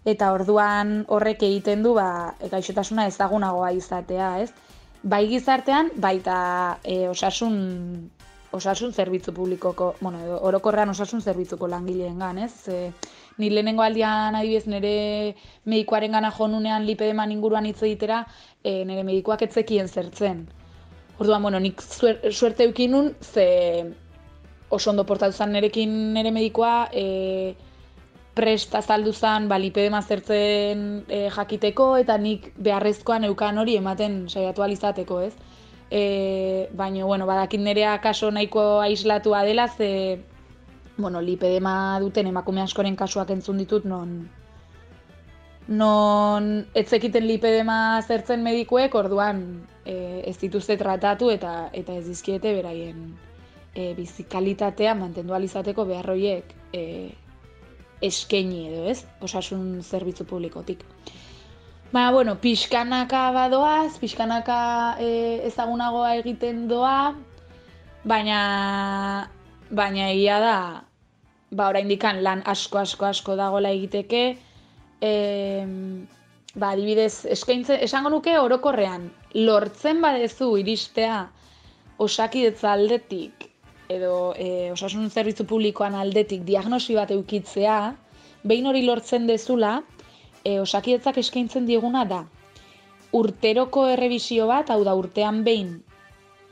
[0.08, 4.52] eta orduan horrek egiten du ba, gaixotasuna ezagunagoa izatea, ez?
[5.02, 6.38] Bai gizartean, baita
[6.82, 7.58] e, osasun
[8.56, 12.52] osasun zerbitzu publikoko, bueno, orokorrean osasun zerbitzuko langileen gan, ez?
[12.72, 12.92] E,
[13.38, 14.94] ni lehenengo aldian adibidez nire
[15.68, 18.24] medikoaren gana jonunean lipedeman inguruan hitz egitera,
[18.64, 20.46] e, nire medikoak etzekien zertzen.
[21.18, 23.46] Orduan, bueno, nik suerte eukinun, ze
[24.68, 27.54] oso ondo portatu zen nerekin nere medikoa, e,
[28.38, 34.62] prest azaldu zen, ba, lipedema zertzen e, jakiteko, eta nik beharrezkoan eukan hori ematen saiatu
[34.62, 35.34] alizateko, ez?
[35.90, 40.20] E, Baina, bueno, badakit nerea kaso nahiko aislatua dela, ze,
[40.98, 44.28] bueno, lipedema duten emakume askoren kasuak entzun ditut, non,
[45.68, 49.42] non etzekiten lipedema zertzen medikuek, orduan
[49.84, 53.16] e, ez dituzte tratatu eta eta ez dizkiete beraien
[53.78, 56.82] e, bizikalitatea mantendu alizateko beharroiek e,
[58.02, 60.82] eskaini edo ez, osasun zerbitzu publikotik.
[61.92, 64.58] Ba, bueno, pixkanaka badoaz, pixkanaka
[65.00, 65.08] e,
[65.48, 67.14] ezagunagoa egiten doa,
[68.04, 68.40] baina,
[69.70, 70.58] baina egia da,
[71.50, 74.24] ba, oraindikan lan asko, asko, asko dagola egiteke,
[75.00, 75.12] e,
[76.54, 79.08] ba, adibidez, eskaintze, esango nuke orokorrean,
[79.38, 81.22] lortzen badezu iristea
[82.04, 83.48] osakidetza aldetik,
[83.88, 87.78] edo e, osasun zerbitzu publikoan aldetik diagnosi bat eukitzea,
[88.44, 89.78] behin hori lortzen dezula,
[90.44, 92.24] e, osakietzak eskaintzen diguna da.
[93.16, 95.78] Urteroko errebisio bat, hau da urtean behin,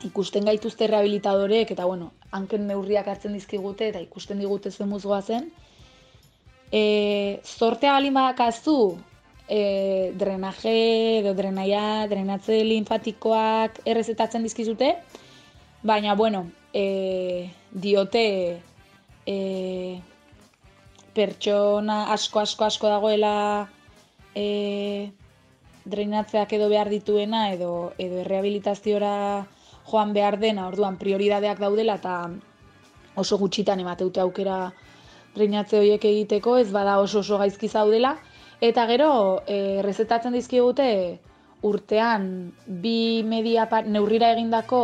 [0.05, 5.51] ikusten gaituzte rehabilitadoreek, eta bueno, hanken neurriak hartzen dizkigute, eta ikusten digute zuen muzgoa zen.
[6.71, 8.97] E, zortea balin badakazu,
[9.47, 10.75] e, drenaje
[11.21, 14.95] edo drenaia, drenatze linfatikoak errezetatzen dizkizute,
[15.83, 18.61] baina, bueno, e, diote
[19.25, 19.37] e,
[21.13, 23.67] pertsona asko, asko, asko dagoela
[24.35, 25.11] e,
[25.85, 29.45] dreinatzeak edo behar dituena edo edo errehabilitaziora
[29.87, 32.17] joan behar dena, orduan prioridadeak daudela eta
[33.15, 34.73] oso gutxitan emateute aukera
[35.35, 38.17] dreinatze horiek egiteko, ez bada oso oso gaizki zaudela.
[38.61, 39.09] Eta gero
[39.45, 40.89] e, rezetatzen dizkigute
[41.67, 44.81] urtean bi media neurrira egindako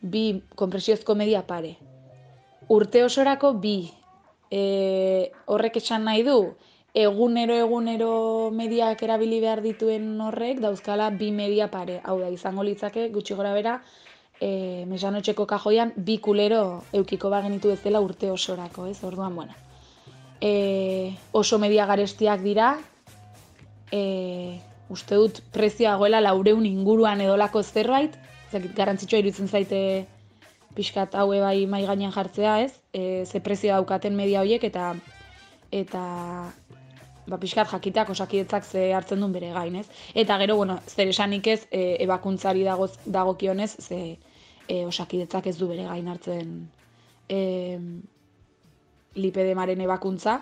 [0.00, 1.76] bi konpresiozko media pare.
[2.68, 3.90] Urte osorako bi.
[4.50, 6.36] E, horrek esan nahi du,
[6.94, 8.12] egunero egunero
[8.50, 12.00] mediak erabili behar dituen horrek dauzkala bi media pare.
[12.04, 13.80] Hau da, izango litzake gutxi gora bera,
[14.40, 18.98] e, mesanotxeko kajoian bi kulero eukiko bagenitu ez dela urte osorako, ez?
[19.04, 19.54] Orduan, bueno.
[20.40, 22.72] E, oso media garestiak dira,
[23.92, 24.58] e,
[24.90, 28.16] uste dut prezioa goela laureun inguruan edolako zerbait,
[28.50, 29.80] zakit, garantzitsua iruditzen zaite
[30.74, 32.72] pixkat haue bai mai gainean jartzea, ez?
[32.92, 34.94] E, ze prezioa daukaten media horiek eta
[35.70, 36.02] eta
[37.26, 39.86] ba, pixkat jakiteak osakidetzak ze hartzen duen bere gain, ez?
[40.14, 44.18] Eta gero, bueno, zer esanik ez, e, ebakuntzari dago, dagokionez, ze
[44.66, 46.54] e, osakidetzak ez du bere gain hartzen
[47.28, 47.78] e,
[49.14, 50.40] lipedemaren ebakuntza,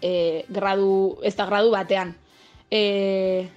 [0.00, 2.14] e, gradu, ez da gradu batean.
[2.70, 3.48] E,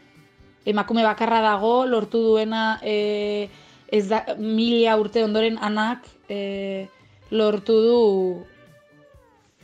[0.66, 3.49] emakume bakarra dago, lortu duena, e,
[3.88, 6.88] ez da, mila urte ondoren anak, e,
[7.32, 7.99] lortu du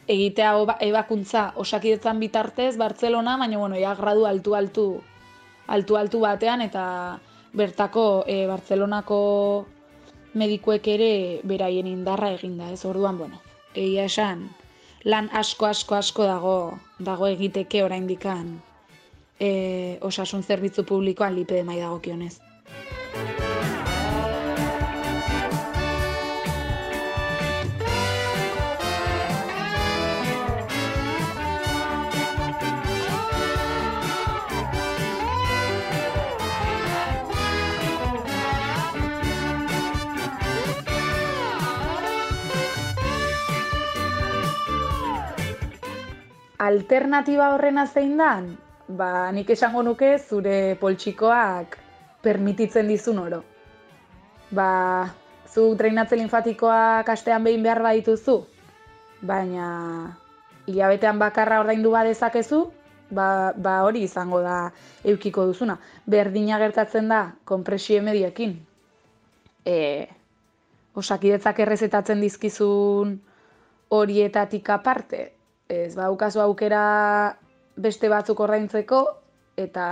[0.08, 0.54] egitea
[0.86, 4.86] ebakuntza osakidetzan bitartez Bartzelona, baina bueno, ja gradu altu altu
[5.68, 6.86] altu altu batean eta
[7.54, 9.66] bertako e, Bartzelonako
[10.36, 12.84] medikuek ere beraien indarra eginda, ez?
[12.86, 13.42] Orduan, bueno,
[13.74, 14.46] egia esan
[15.06, 16.56] lan asko asko asko dago
[17.00, 18.56] dago egiteke oraindikan
[19.40, 22.40] e, osasun zerbitzu publikoan lipe mai dagokionez.
[46.66, 48.46] alternatiba horrena zein dan,
[48.88, 51.78] ba, nik esango nuke zure poltsikoak
[52.22, 53.42] permititzen dizun oro.
[54.52, 55.14] Ba,
[55.50, 58.42] zu treinatze linfatikoa kastean behin behar badituzu,
[59.26, 59.68] baina
[60.68, 62.66] hilabetean bakarra ordaindu badezakezu,
[63.10, 64.72] ba, ba hori izango da
[65.04, 65.78] eukiko duzuna.
[66.06, 68.58] Berdina gertatzen da konpresio mediekin.
[69.66, 70.08] E,
[70.96, 73.18] osakidetzak errezetatzen dizkizun
[73.96, 75.32] horietatik aparte,
[75.70, 76.84] ez baukazu aukera
[77.76, 79.02] beste batzuk ordaintzeko
[79.58, 79.88] eta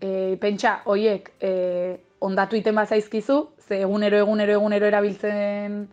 [0.00, 1.52] e, pentsa hoiek e,
[2.20, 5.86] ondatu iten bat zaizkizu, ze egunero egunero egunero erabiltzen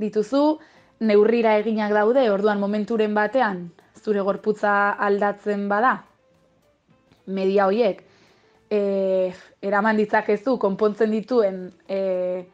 [0.00, 0.58] dituzu,
[1.00, 3.66] neurrira eginak daude, orduan momenturen batean
[4.00, 5.98] zure gorputza aldatzen bada,
[7.26, 8.02] media hoiek,
[8.70, 12.46] e, eraman ditzakezu konpontzen dituen e,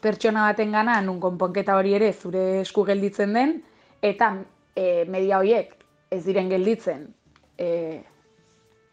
[0.00, 3.56] pertsona baten gana, nun konponketa hori ere zure esku gelditzen den,
[4.00, 4.36] eta
[4.74, 5.74] e, media horiek
[6.10, 7.08] ez diren gelditzen
[7.60, 8.02] e,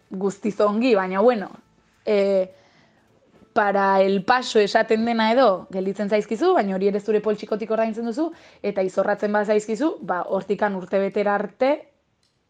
[0.10, 1.50] guztizongi, baina bueno,
[2.06, 2.52] e,
[3.54, 8.28] para el paso esaten dena edo gelditzen zaizkizu, baina hori ere zure poltsikotik ordaintzen duzu,
[8.62, 11.72] eta izorratzen bat zaizkizu, ba, hortikan urte betera arte,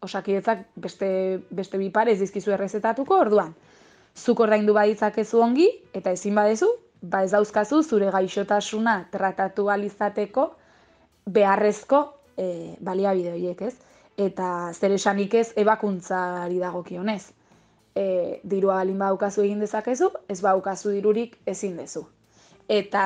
[0.04, 1.08] osakidetzak beste,
[1.50, 3.54] beste bi ez dizkizu errezetatuko, orduan,
[4.14, 6.68] zuk ordaindu baditzakezu ongi, eta ezin badezu,
[7.00, 10.50] ba ez dauzkazu zure gaixotasuna tratatu alizateko
[11.26, 12.02] beharrezko
[12.36, 13.87] e, baliabide horiek, ez?
[14.18, 17.22] Eta zer esanik ez ebakuntzari dagokionez.
[17.94, 18.06] E,
[18.44, 22.04] dirua balin baukazu egin dezakezu, ez baukazu dirurik ezin dezu.
[22.68, 23.04] Eta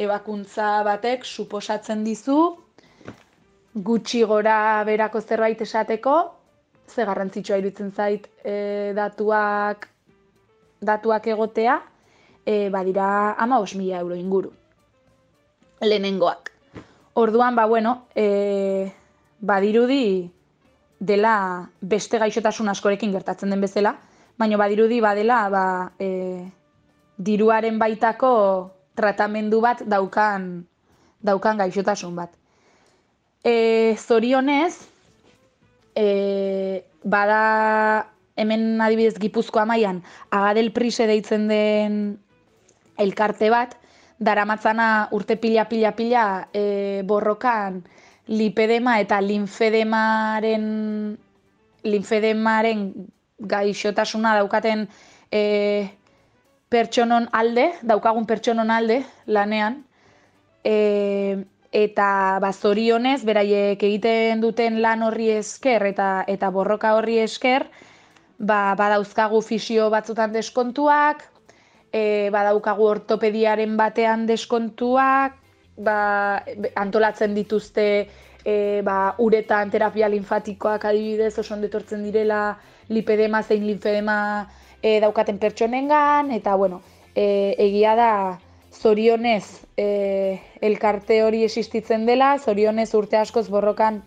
[0.00, 2.38] ebakuntza batek suposatzen dizu
[3.74, 4.56] gutxi gora
[4.86, 6.14] berako zerbait esateko
[6.88, 9.88] ze garrantzitsua iruditzen zait e, datuak,
[10.80, 11.80] datuak egotea,
[12.46, 14.52] e, badira ama mila euro inguru.
[15.80, 16.52] Lehenengoak.
[17.14, 18.92] Orduan, ba, bueno, e,
[19.40, 20.30] badirudi
[21.04, 23.94] dela beste gaixotasun askorekin gertatzen den bezala,
[24.40, 25.66] baina badirudi badela ba,
[26.00, 26.08] e,
[27.18, 28.32] diruaren baitako
[28.96, 30.64] tratamendu bat daukan,
[31.22, 32.32] daukan gaixotasun bat.
[33.44, 34.80] E, zorionez,
[35.94, 40.02] e, bada hemen adibidez Gipuzkoa mailan
[40.34, 41.98] agadel prise deitzen den
[42.98, 43.76] elkarte bat,
[44.18, 46.24] daramatzana urte pila pila pila
[46.54, 47.82] e, borrokan
[48.26, 50.64] lipedema eta linfedemaren
[51.84, 52.86] linfedemaren
[53.38, 54.86] gaixotasuna daukaten
[55.30, 55.90] e,
[56.72, 59.82] pertsonon alde, daukagun pertsonon alde lanean,
[60.64, 61.44] e,
[61.74, 67.66] eta bazorionez, beraiek egiten duten lan horri esker eta, eta borroka horri esker,
[68.38, 71.26] ba, badauzkagu fisio batzutan deskontuak,
[71.92, 75.36] e, badaukagu ortopediaren batean deskontuak,
[75.76, 76.44] ba,
[76.76, 77.86] antolatzen dituzte
[78.44, 82.56] e, ba, uretan terapia linfatikoak adibidez, oso ondetortzen direla
[82.88, 84.16] lipedema zein linfedema
[84.82, 86.82] e, daukaten pertsonengan, eta bueno,
[87.14, 88.10] e, egia da
[88.74, 94.02] zorionez e, elkarte hori existitzen dela, zorionez urte askoz borrokan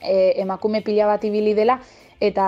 [0.00, 1.80] e, emakume pila bat ibili dela,
[2.20, 2.46] eta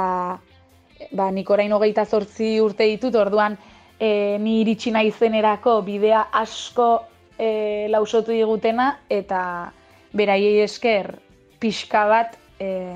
[1.12, 3.56] ba, nik orain hogeita zortzi urte ditut, orduan
[3.98, 6.90] e, ni iritsi nahi zenerako bidea asko
[7.43, 9.72] e, lausotu digutena eta
[10.14, 11.16] beraiei esker
[11.59, 12.95] pixka bat e,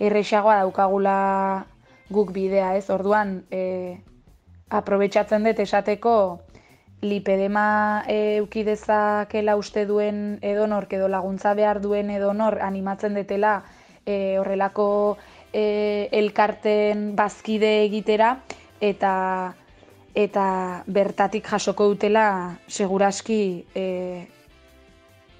[0.00, 1.16] errexagoa daukagula
[2.10, 2.90] guk bidea, ez?
[2.92, 3.96] Orduan, e,
[4.70, 6.14] aprobetsatzen dut esateko
[7.00, 13.62] lipedema euki dezakela uste duen edonor, edo laguntza behar duen edonor animatzen detela
[14.04, 15.16] e, horrelako
[15.52, 18.34] e, elkarten bazkide egitera,
[18.80, 19.14] eta
[20.14, 24.26] eta bertatik jasoko dutela seguraski e,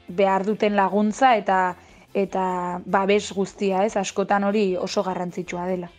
[0.08, 1.76] behar duten laguntza eta
[2.14, 3.96] eta babes guztia, ez?
[3.96, 5.90] Askotan hori oso garrantzitsua dela.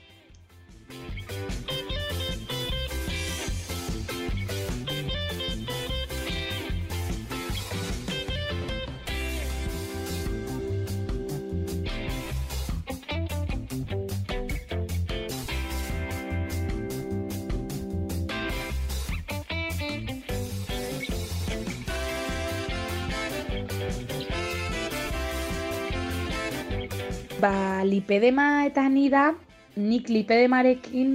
[27.41, 29.31] Ba, lipedema eta ni da,
[29.73, 31.13] nik lipedemarekin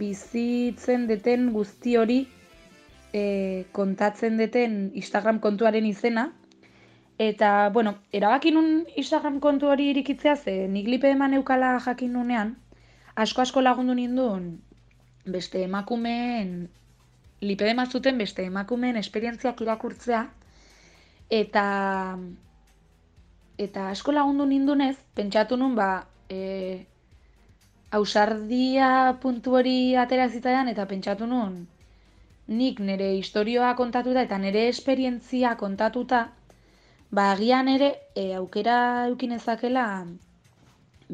[0.00, 2.20] bizitzen deten guzti hori
[3.12, 3.24] e,
[3.76, 6.30] kontatzen deten Instagram kontuaren izena.
[7.20, 12.54] Eta, bueno, erabakin nun Instagram kontu hori irikitzea ze, nik lipedema neukala jakin nunean,
[13.20, 14.54] asko-asko lagundu ninduen
[15.26, 16.70] beste emakumeen,
[17.44, 20.22] lipedema zuten beste emakumeen esperientziak irakurtzea,
[21.28, 21.66] eta
[23.66, 25.90] eta asko lagundu nindunez, pentsatu nun, ba,
[26.28, 26.86] e,
[27.98, 31.58] ausardia puntu hori atera zitzaidan, eta pentsatu nun,
[32.60, 36.22] nik nire historioa kontatuta eta nire esperientzia kontatuta,
[37.10, 38.78] ba, agian ere, e, aukera
[39.10, 39.84] eukin ezakela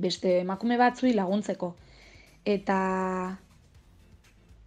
[0.07, 1.75] beste emakume batzui laguntzeko.
[2.57, 2.79] Eta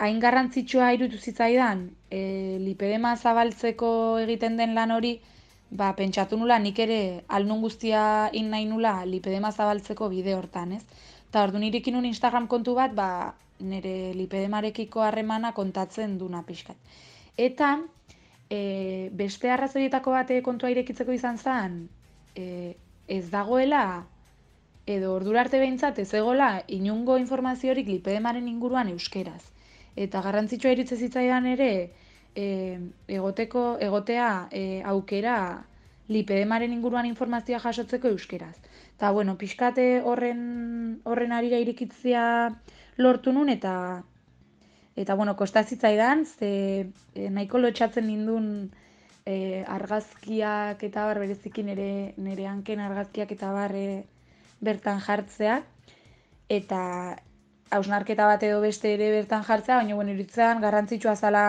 [0.04, 2.22] hain garrantzitsua irutu zitzaidan, e,
[2.60, 3.92] lipedema zabaltzeko
[4.26, 5.20] egiten den lan hori,
[5.70, 10.84] ba, pentsatu nula nik ere alnun guztia in nahi nula lipedema zabaltzeko bide hortan, ez?
[11.30, 16.78] Eta ordu nirekin un Instagram kontu bat, ba, nire lipedemarekiko harremana kontatzen duna pixkat.
[17.38, 17.78] Eta
[18.49, 21.82] e, beste arrazoietako bate kontua irekitzeko izan zen,
[22.36, 22.76] e,
[23.07, 24.05] ez dagoela,
[24.89, 29.43] edo ordura arte behintzat ez egola inungo informaziorik lipedemaren inguruan euskeraz.
[29.95, 31.72] Eta garrantzitsua iritze zitzaidan ere,
[32.36, 35.66] e, egoteko egotea e, aukera
[36.10, 38.56] lipedemaren inguruan informazioa jasotzeko euskeraz.
[38.98, 42.24] Ta bueno, pixkate horren horren arira irikitzea
[42.98, 44.04] lortu nun eta
[45.00, 46.52] eta bueno, kostazitzaidan ze
[47.16, 48.72] e, nahiko lotxatzen nindun
[49.26, 54.04] e, argazkiak eta bar berezikin nere nere hanken argazkiak eta bar e,
[54.60, 55.62] bertan jartzea
[56.50, 56.82] eta
[57.72, 61.44] hausnarketa bat edo beste ere bertan jartzea, baina bueno, iritzen garrantzitsua zala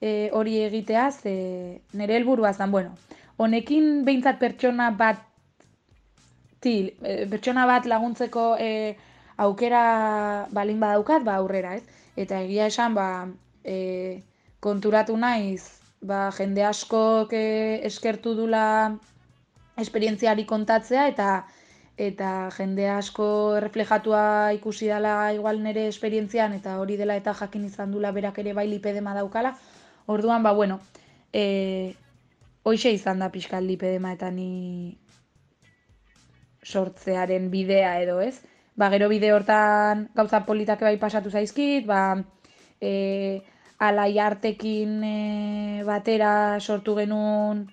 [0.00, 1.34] e, hori egitea, ze
[1.92, 2.96] nire helburua zen, bueno,
[3.36, 5.20] honekin behintzat pertsona bat
[6.64, 8.96] til, e, pertsona bat laguntzeko e,
[9.40, 9.84] aukera
[10.52, 11.84] balin badaukat, ba aurrera, ez?
[12.16, 13.28] Eta egia esan, ba,
[13.64, 14.20] e,
[14.60, 18.64] konturatu naiz, ba, jende asko e, eskertu dula
[19.80, 21.30] esperientziari kontatzea, eta
[22.00, 27.92] eta jende asko reflejatua ikusi dela igual nire esperientzian, eta hori dela eta jakin izan
[27.92, 29.52] dula berak ere bai lipedema daukala,
[30.06, 30.80] orduan, ba, bueno,
[31.32, 31.94] e,
[32.62, 34.98] hoxe izan da pixkal lipedema eta ni
[36.62, 38.40] sortzearen bidea edo ez.
[38.76, 42.22] Ba, gero bide hortan gauza politak bai pasatu zaizkit, ba,
[42.80, 43.42] e,
[43.78, 47.66] alai artekin e, batera sortu genuen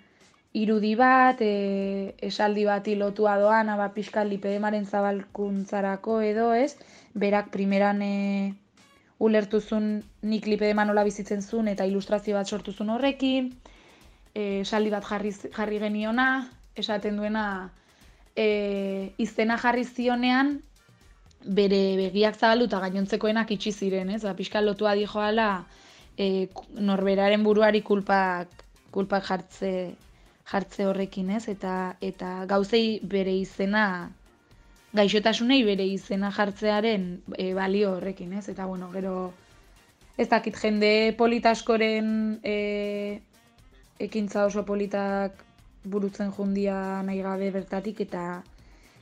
[0.58, 6.76] irudi bat, e, esaldi bat lotua doan, aba pixkal lipedemaren zabalkuntzarako edo ez,
[7.14, 8.56] berak primeran e,
[9.20, 13.50] ulertuzun nik lipedema nola bizitzen zuen eta ilustrazio bat sortu zuen horrekin,
[14.34, 16.28] e, esaldi bat jarri, jarri geniona,
[16.76, 17.46] esaten duena
[18.36, 20.58] e, izena jarri zionean,
[21.60, 24.22] bere begiak zabaldu eta gainontzekoenak itxi ziren, ez?
[24.24, 25.66] Ba, pixkal lotua di joala,
[26.18, 26.48] e,
[26.90, 29.74] norberaren buruari kulpak, kulpak jartze,
[30.52, 31.48] jartze horrekin, ez?
[31.50, 34.12] Eta, eta gauzei bere izena,
[34.98, 38.48] gaixotasunei bere izena jartzearen e, balio horrekin, ez?
[38.50, 39.32] Eta, bueno, gero,
[40.18, 42.10] ez dakit jende politaskoren
[42.44, 42.58] e,
[44.00, 45.44] ekintza oso politak
[45.88, 48.28] burutzen jundia nahi gabe bertatik, eta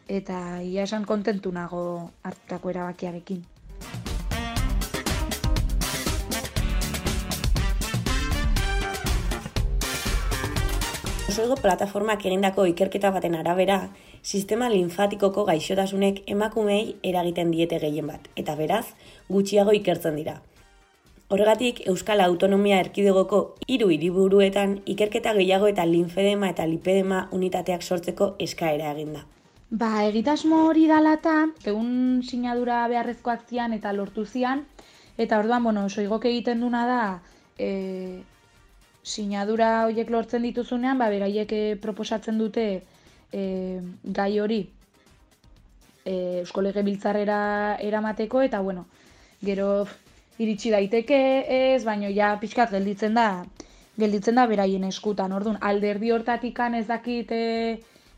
[0.07, 3.41] eta ia esan kontentu nago hartutako erabakiarekin.
[11.35, 13.89] Oso plataformak egindako ikerketa baten arabera,
[14.23, 18.85] sistema linfatikoko gaixotasunek emakumei eragiten diete gehien bat, eta beraz,
[19.27, 20.37] gutxiago ikertzen dira.
[21.27, 28.93] Horregatik, Euskal Autonomia Erkidegoko hiru hiriburuetan ikerketa gehiago eta linfedema eta lipedema unitateak sortzeko eskaera
[28.95, 29.25] eginda.
[29.71, 31.33] Ba, egitasmo hori dalata,
[31.65, 34.63] egun sinadura beharrezkoak zian eta lortu zian,
[35.17, 37.01] eta orduan, bueno, oso egiten duna da,
[37.59, 38.23] e,
[39.05, 42.65] sinadura horiek lortzen dituzunean, ba, beraiek eh, proposatzen dute
[43.31, 43.43] e,
[44.03, 44.63] gai hori
[46.03, 48.87] e, Eusko Lege Biltzarrera eramateko, eta bueno,
[49.45, 49.85] gero
[50.41, 51.19] iritsi daiteke
[51.57, 53.45] ez, baino ja pixkat gelditzen da,
[54.01, 57.43] gelditzen da beraien eskutan, orduan, alderdi hortatik ez dakit e,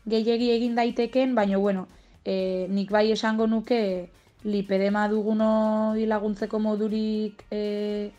[0.08, 1.86] gehiegi egin daiteken, baino bueno,
[2.24, 4.08] e, nik bai esango nuke
[4.44, 8.10] lipedema duguno laguntzeko modurik e,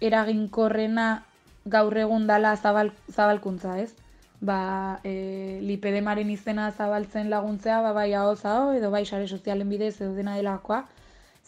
[0.00, 1.22] eraginkorrena
[1.66, 3.92] gaur egun dala zabal, zabalkuntza, ez?
[4.40, 9.94] Ba, e, lipedemaren izena zabaltzen laguntzea, ba, bai hau zao, edo bai sare sozialen bidez
[10.00, 10.84] edo dena delakoa.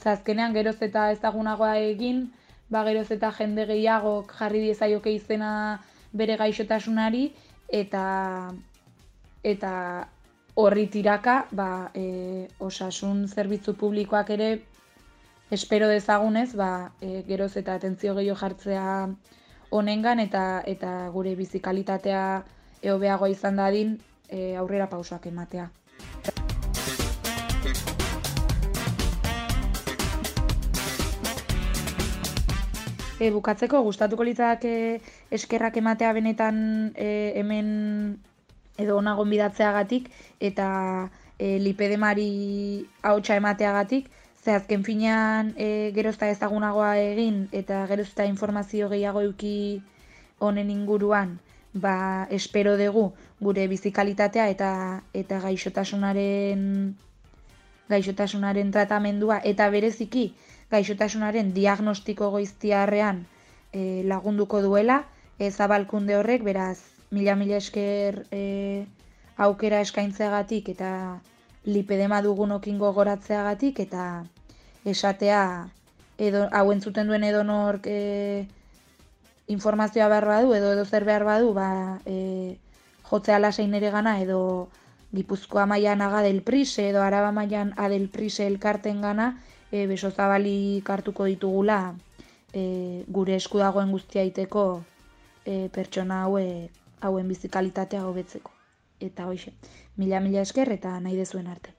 [0.02, 2.26] Zazkenean geroz eta ezagunagoa egin,
[2.70, 5.52] ba, geroz eta jende gehiagok jarri diezaioke izena
[6.12, 7.28] bere gaixotasunari,
[7.68, 8.04] eta
[9.44, 9.72] eta
[10.58, 14.48] horri tiraka, ba, e, osasun zerbitzu publikoak ere,
[15.54, 18.88] espero dezagunez, ba, e, geroz eta atentzio gehiago jartzea
[19.70, 22.22] honengan eta eta gure bizikalitatea
[22.82, 23.98] ehobeagoa izan dadin
[24.28, 25.68] e, aurrera pausoak ematea.
[33.18, 35.00] E, bukatzeko gustatuko litzake
[35.34, 37.70] eskerrak ematea benetan e, hemen
[38.78, 40.06] edo ona gonbidatzeagatik
[40.38, 40.68] eta
[41.38, 44.06] e, lipedemari ahotsa emateagatik
[44.48, 49.82] Ze azken finean e, gerozta ezagunagoa egin eta gerozta informazio gehiago euki
[50.40, 51.34] honen inguruan,
[51.74, 53.02] ba, espero dugu
[53.44, 54.70] gure bizikalitatea eta
[55.12, 56.62] eta gaixotasunaren
[57.92, 60.24] gaixotasunaren tratamendua eta bereziki
[60.72, 63.20] gaixotasunaren diagnostiko goiztiarrean
[63.74, 65.02] e, lagunduko duela,
[65.36, 66.78] e, zabalkunde horrek, beraz,
[67.10, 68.42] mila-mila esker e,
[69.36, 70.96] aukera eskaintzeagatik eta
[71.68, 74.08] lipedema dugunokin gogoratzeagatik eta
[74.90, 75.68] esatea
[76.18, 78.48] edo hau entzuten duen edo nork e,
[79.46, 82.58] informazioa behar badu edo edo zer behar badu ba, e,
[83.10, 84.68] jotzea lasein ere gana edo
[85.08, 89.40] Gipuzkoa mailan aga del prise edo araba mailan adel prise elkarten gana
[89.72, 91.94] e, beso zabali kartuko ditugula
[92.52, 94.84] e, gure esku dagoen guztia iteko
[95.46, 96.68] e, pertsona haue,
[97.00, 98.52] hauen bizikalitatea hobetzeko
[99.00, 99.54] eta hoxe,
[99.96, 101.72] mila mila esker eta nahi dezuen arte.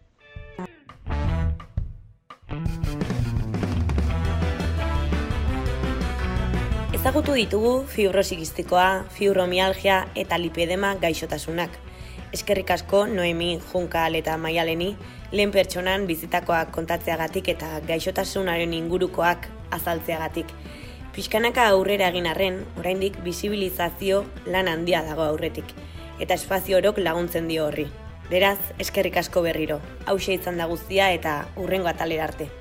[7.00, 11.78] Ezagutu ditugu fibrosikistikoa, fibromialgia eta lipedema gaixotasunak.
[12.36, 14.90] Eskerrik asko Noemi, Junkal eta Maialeni
[15.32, 19.48] lehen pertsonan bizitakoak kontatzeagatik eta gaixotasunaren ingurukoak
[19.80, 20.52] azaltzeagatik.
[21.16, 25.72] Piskanaka aurrera egin arren, oraindik bisibilizazio lan handia dago aurretik
[26.20, 27.88] eta espazio orok laguntzen dio horri.
[28.28, 29.80] Beraz, eskerrik asko berriro.
[30.06, 32.59] Hau izan da guztia eta urrengo atalera arte.